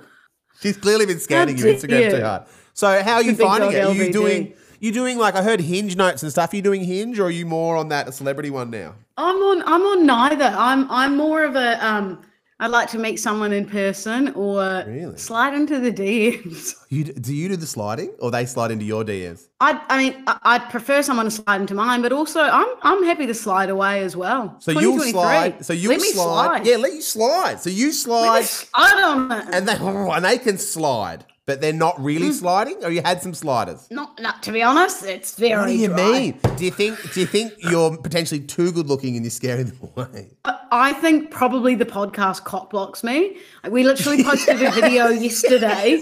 She's 0.59 0.75
clearly 0.77 1.05
been 1.05 1.19
scanning 1.19 1.57
your 1.57 1.67
dare 1.67 1.75
Instagram 1.75 2.03
you. 2.03 2.11
too 2.17 2.23
hard. 2.23 2.43
So 2.73 3.03
how 3.03 3.15
are 3.15 3.23
you 3.23 3.35
big 3.35 3.45
finding 3.45 3.71
dog 3.71 3.75
it? 3.75 3.85
Are 3.85 3.93
you 3.93 4.11
doing? 4.11 4.53
You 4.79 4.91
doing 4.91 5.17
like 5.17 5.35
I 5.35 5.41
heard 5.41 5.59
Hinge 5.59 5.95
notes 5.95 6.21
and 6.21 6.31
stuff. 6.31 6.53
Are 6.53 6.55
you 6.55 6.61
doing 6.61 6.83
Hinge, 6.83 7.19
or 7.19 7.25
are 7.25 7.31
you 7.31 7.45
more 7.45 7.75
on 7.77 7.89
that 7.89 8.13
celebrity 8.13 8.49
one 8.49 8.69
now? 8.69 8.93
I'm 9.17 9.35
on 9.37 9.63
I'm 9.63 9.81
on 9.81 10.05
neither. 10.05 10.45
I'm 10.45 10.89
I'm 10.91 11.17
more 11.17 11.43
of 11.43 11.55
a 11.55 11.85
um 11.85 12.21
I'd 12.59 12.71
like 12.71 12.89
to 12.89 12.97
meet 12.97 13.17
someone 13.17 13.53
in 13.53 13.65
person 13.67 14.33
or 14.33 14.83
Really? 14.87 15.15
slide 15.17 15.53
into 15.53 15.79
the 15.79 15.91
DMs. 15.91 16.73
You 16.89 17.03
do 17.03 17.35
you 17.35 17.49
do 17.49 17.57
the 17.57 17.67
sliding, 17.67 18.15
or 18.19 18.31
they 18.31 18.45
slide 18.45 18.71
into 18.71 18.85
your 18.85 19.03
DMs? 19.03 19.49
I 19.59 19.81
I 19.89 19.97
mean 19.97 20.23
I, 20.25 20.39
I'd 20.43 20.69
prefer 20.69 21.01
someone 21.01 21.25
to 21.25 21.31
slide 21.31 21.59
into 21.59 21.75
mine, 21.75 22.01
but 22.01 22.13
also 22.13 22.39
I'm 22.39 22.67
I'm 22.81 23.03
happy 23.03 23.25
to 23.27 23.33
slide 23.33 23.69
away 23.69 23.99
as 24.03 24.15
well. 24.15 24.55
So 24.59 24.71
you'll 24.71 24.99
slide. 25.01 25.65
So 25.65 25.73
you'll 25.73 25.97
me 25.97 26.11
slide. 26.11 26.65
Yeah, 26.65 26.77
let 26.77 26.93
you 26.93 27.01
slide. 27.01 27.59
So 27.59 27.69
you 27.69 27.91
slide, 27.91 28.45
slide 28.45 29.03
on 29.03 29.31
it. 29.33 29.45
and 29.51 29.67
they 29.67 29.75
and 30.15 30.23
they 30.25 30.37
can 30.37 30.57
slide. 30.57 31.25
but 31.45 31.61
they're 31.61 31.73
not 31.73 31.99
really 31.99 32.29
mm. 32.29 32.33
sliding, 32.33 32.83
or 32.83 32.91
you 32.91 33.01
had 33.01 33.21
some 33.21 33.33
sliders. 33.33 33.87
Not, 33.89 34.19
not 34.21 34.43
to 34.43 34.51
be 34.51 34.61
honest, 34.61 35.05
it's 35.05 35.35
very. 35.35 35.57
What 35.59 35.67
do 35.67 35.75
you 35.77 35.87
dry. 35.87 36.11
mean? 36.11 36.39
Do 36.57 36.65
you 36.65 36.71
think? 36.71 37.13
Do 37.13 37.19
you 37.19 37.25
think 37.25 37.53
you're 37.59 37.97
potentially 37.97 38.41
too 38.41 38.71
good 38.71 38.87
looking 38.87 39.15
and 39.15 39.23
you're 39.25 39.31
scaring 39.31 39.67
them 39.67 39.79
away? 39.95 40.29
I 40.71 40.93
think 40.93 41.31
probably 41.31 41.75
the 41.75 41.85
podcast 41.85 42.43
cock 42.43 42.69
blocks 42.69 43.03
me. 43.03 43.37
We 43.69 43.83
literally 43.83 44.23
posted 44.25 44.61
a 44.61 44.71
video 44.71 45.09
yesterday 45.09 46.01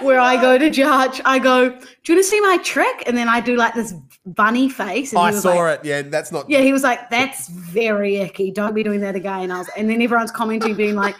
where 0.00 0.20
I 0.20 0.40
go 0.40 0.58
to 0.58 0.70
judge. 0.70 1.20
I 1.24 1.38
go, 1.38 1.70
"Do 1.70 1.74
you 1.74 2.14
want 2.14 2.24
to 2.24 2.30
see 2.30 2.40
my 2.40 2.58
trick?" 2.58 3.02
And 3.06 3.16
then 3.16 3.28
I 3.28 3.40
do 3.40 3.56
like 3.56 3.74
this 3.74 3.94
bunny 4.26 4.68
face. 4.68 5.12
And 5.12 5.20
I 5.20 5.30
saw 5.32 5.54
like, 5.54 5.80
it. 5.80 5.84
Yeah, 5.86 6.02
that's 6.02 6.32
not. 6.32 6.48
Yeah, 6.48 6.60
he 6.60 6.72
was 6.72 6.82
like, 6.82 7.10
"That's 7.10 7.48
very 7.48 8.16
icky. 8.16 8.50
Don't 8.50 8.74
be 8.74 8.82
doing 8.82 9.00
that 9.00 9.16
again." 9.16 9.50
I 9.50 9.58
was, 9.58 9.70
and 9.76 9.88
then 9.88 10.02
everyone's 10.02 10.30
commenting, 10.30 10.74
being 10.74 10.94
like, 10.94 11.16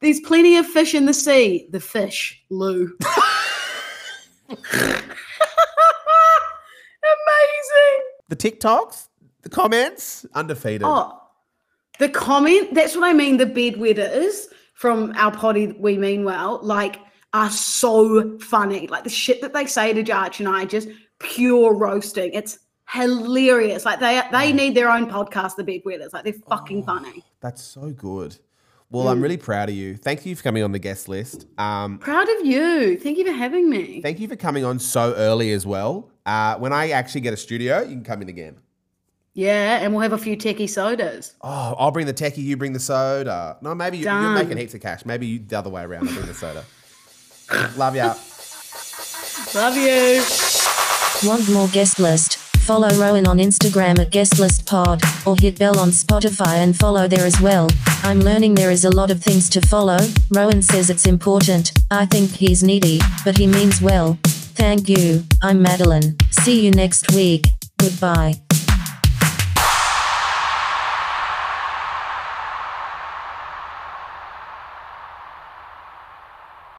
"There's 0.00 0.20
plenty 0.20 0.56
of 0.56 0.66
fish 0.66 0.94
in 0.94 1.06
the 1.06 1.14
sea." 1.14 1.68
The 1.70 1.80
fish, 1.80 2.42
Lou. 2.50 2.96
Amazing. 7.02 8.02
The 8.28 8.36
TikToks, 8.36 9.08
the 9.42 9.48
comments, 9.48 10.26
undefeated. 10.34 10.82
Oh, 10.84 11.21
the 12.02 12.08
comment, 12.08 12.74
that's 12.74 12.94
what 12.96 13.04
I 13.04 13.12
mean. 13.12 13.36
The 13.36 13.46
bedwetters 13.46 14.46
from 14.74 15.12
our 15.16 15.30
potty, 15.30 15.68
we 15.86 15.96
mean 15.96 16.24
well, 16.24 16.58
like, 16.62 16.96
are 17.32 17.50
so 17.50 18.38
funny. 18.38 18.86
Like 18.88 19.04
the 19.04 19.10
shit 19.10 19.40
that 19.42 19.52
they 19.54 19.66
say 19.66 19.92
to 19.92 20.02
Jarch 20.02 20.40
and 20.40 20.48
I, 20.48 20.64
just 20.64 20.88
pure 21.18 21.74
roasting. 21.74 22.32
It's 22.34 22.58
hilarious. 22.90 23.84
Like 23.84 24.00
they 24.00 24.20
they 24.32 24.52
need 24.52 24.74
their 24.74 24.90
own 24.90 25.08
podcast, 25.08 25.56
the 25.56 25.64
bedwetters. 25.64 26.12
Like 26.12 26.24
they're 26.24 26.42
fucking 26.48 26.84
funny. 26.84 27.22
That's 27.40 27.62
so 27.62 27.90
good. 27.90 28.36
Well, 28.90 29.06
Mm. 29.06 29.10
I'm 29.12 29.20
really 29.22 29.38
proud 29.38 29.70
of 29.70 29.74
you. 29.74 29.96
Thank 29.96 30.26
you 30.26 30.36
for 30.36 30.42
coming 30.42 30.62
on 30.62 30.72
the 30.72 30.78
guest 30.78 31.08
list. 31.08 31.46
Um, 31.56 31.98
Proud 31.98 32.28
of 32.28 32.44
you. 32.44 32.98
Thank 32.98 33.16
you 33.16 33.24
for 33.24 33.32
having 33.32 33.70
me. 33.70 34.02
thank 34.02 34.20
you 34.20 34.28
for 34.28 34.36
coming 34.36 34.64
on 34.66 34.78
so 34.78 35.14
early 35.14 35.52
as 35.52 35.64
well. 35.64 36.10
Uh, 36.26 36.56
when 36.58 36.72
I 36.74 36.90
actually 36.90 37.22
get 37.22 37.32
a 37.32 37.38
studio, 37.38 37.80
you 37.80 37.94
can 37.96 38.04
come 38.04 38.20
in 38.20 38.28
again. 38.28 38.56
Yeah, 39.34 39.78
and 39.78 39.92
we'll 39.92 40.02
have 40.02 40.12
a 40.12 40.18
few 40.18 40.36
techie 40.36 40.68
sodas. 40.68 41.34
Oh, 41.40 41.74
I'll 41.78 41.90
bring 41.90 42.06
the 42.06 42.14
techie, 42.14 42.38
you 42.38 42.56
bring 42.56 42.72
the 42.72 42.80
soda. 42.80 43.56
No, 43.60 43.74
maybe 43.74 43.98
you, 43.98 44.04
you're 44.04 44.34
making 44.34 44.56
heaps 44.56 44.74
of 44.74 44.80
cash. 44.80 45.04
Maybe 45.04 45.26
you, 45.26 45.38
the 45.38 45.58
other 45.58 45.70
way 45.70 45.82
around, 45.82 46.08
I'll 46.08 46.14
bring 46.14 46.26
the 46.26 46.34
soda. 46.34 46.64
Love 47.76 47.96
ya. 47.96 48.14
Love 49.54 49.76
you. 49.76 50.22
Want 51.28 51.48
more 51.50 51.68
guest 51.68 51.98
list? 51.98 52.36
Follow 52.62 52.90
Rowan 52.90 53.26
on 53.26 53.38
Instagram 53.38 53.98
at 53.98 54.10
guestlistpod, 54.10 55.26
or 55.26 55.36
hit 55.36 55.58
bell 55.58 55.78
on 55.78 55.88
Spotify 55.88 56.56
and 56.62 56.76
follow 56.76 57.08
there 57.08 57.26
as 57.26 57.40
well. 57.40 57.68
I'm 58.04 58.20
learning 58.20 58.54
there 58.54 58.70
is 58.70 58.84
a 58.84 58.90
lot 58.90 59.10
of 59.10 59.22
things 59.22 59.48
to 59.50 59.60
follow. 59.60 59.98
Rowan 60.30 60.62
says 60.62 60.88
it's 60.88 61.06
important. 61.06 61.72
I 61.90 62.06
think 62.06 62.30
he's 62.30 62.62
needy, 62.62 63.00
but 63.24 63.36
he 63.36 63.46
means 63.46 63.82
well. 63.82 64.18
Thank 64.54 64.88
you. 64.88 65.24
I'm 65.42 65.60
Madeline. 65.60 66.16
See 66.30 66.64
you 66.64 66.70
next 66.70 67.12
week. 67.12 67.46
Goodbye. 67.78 68.34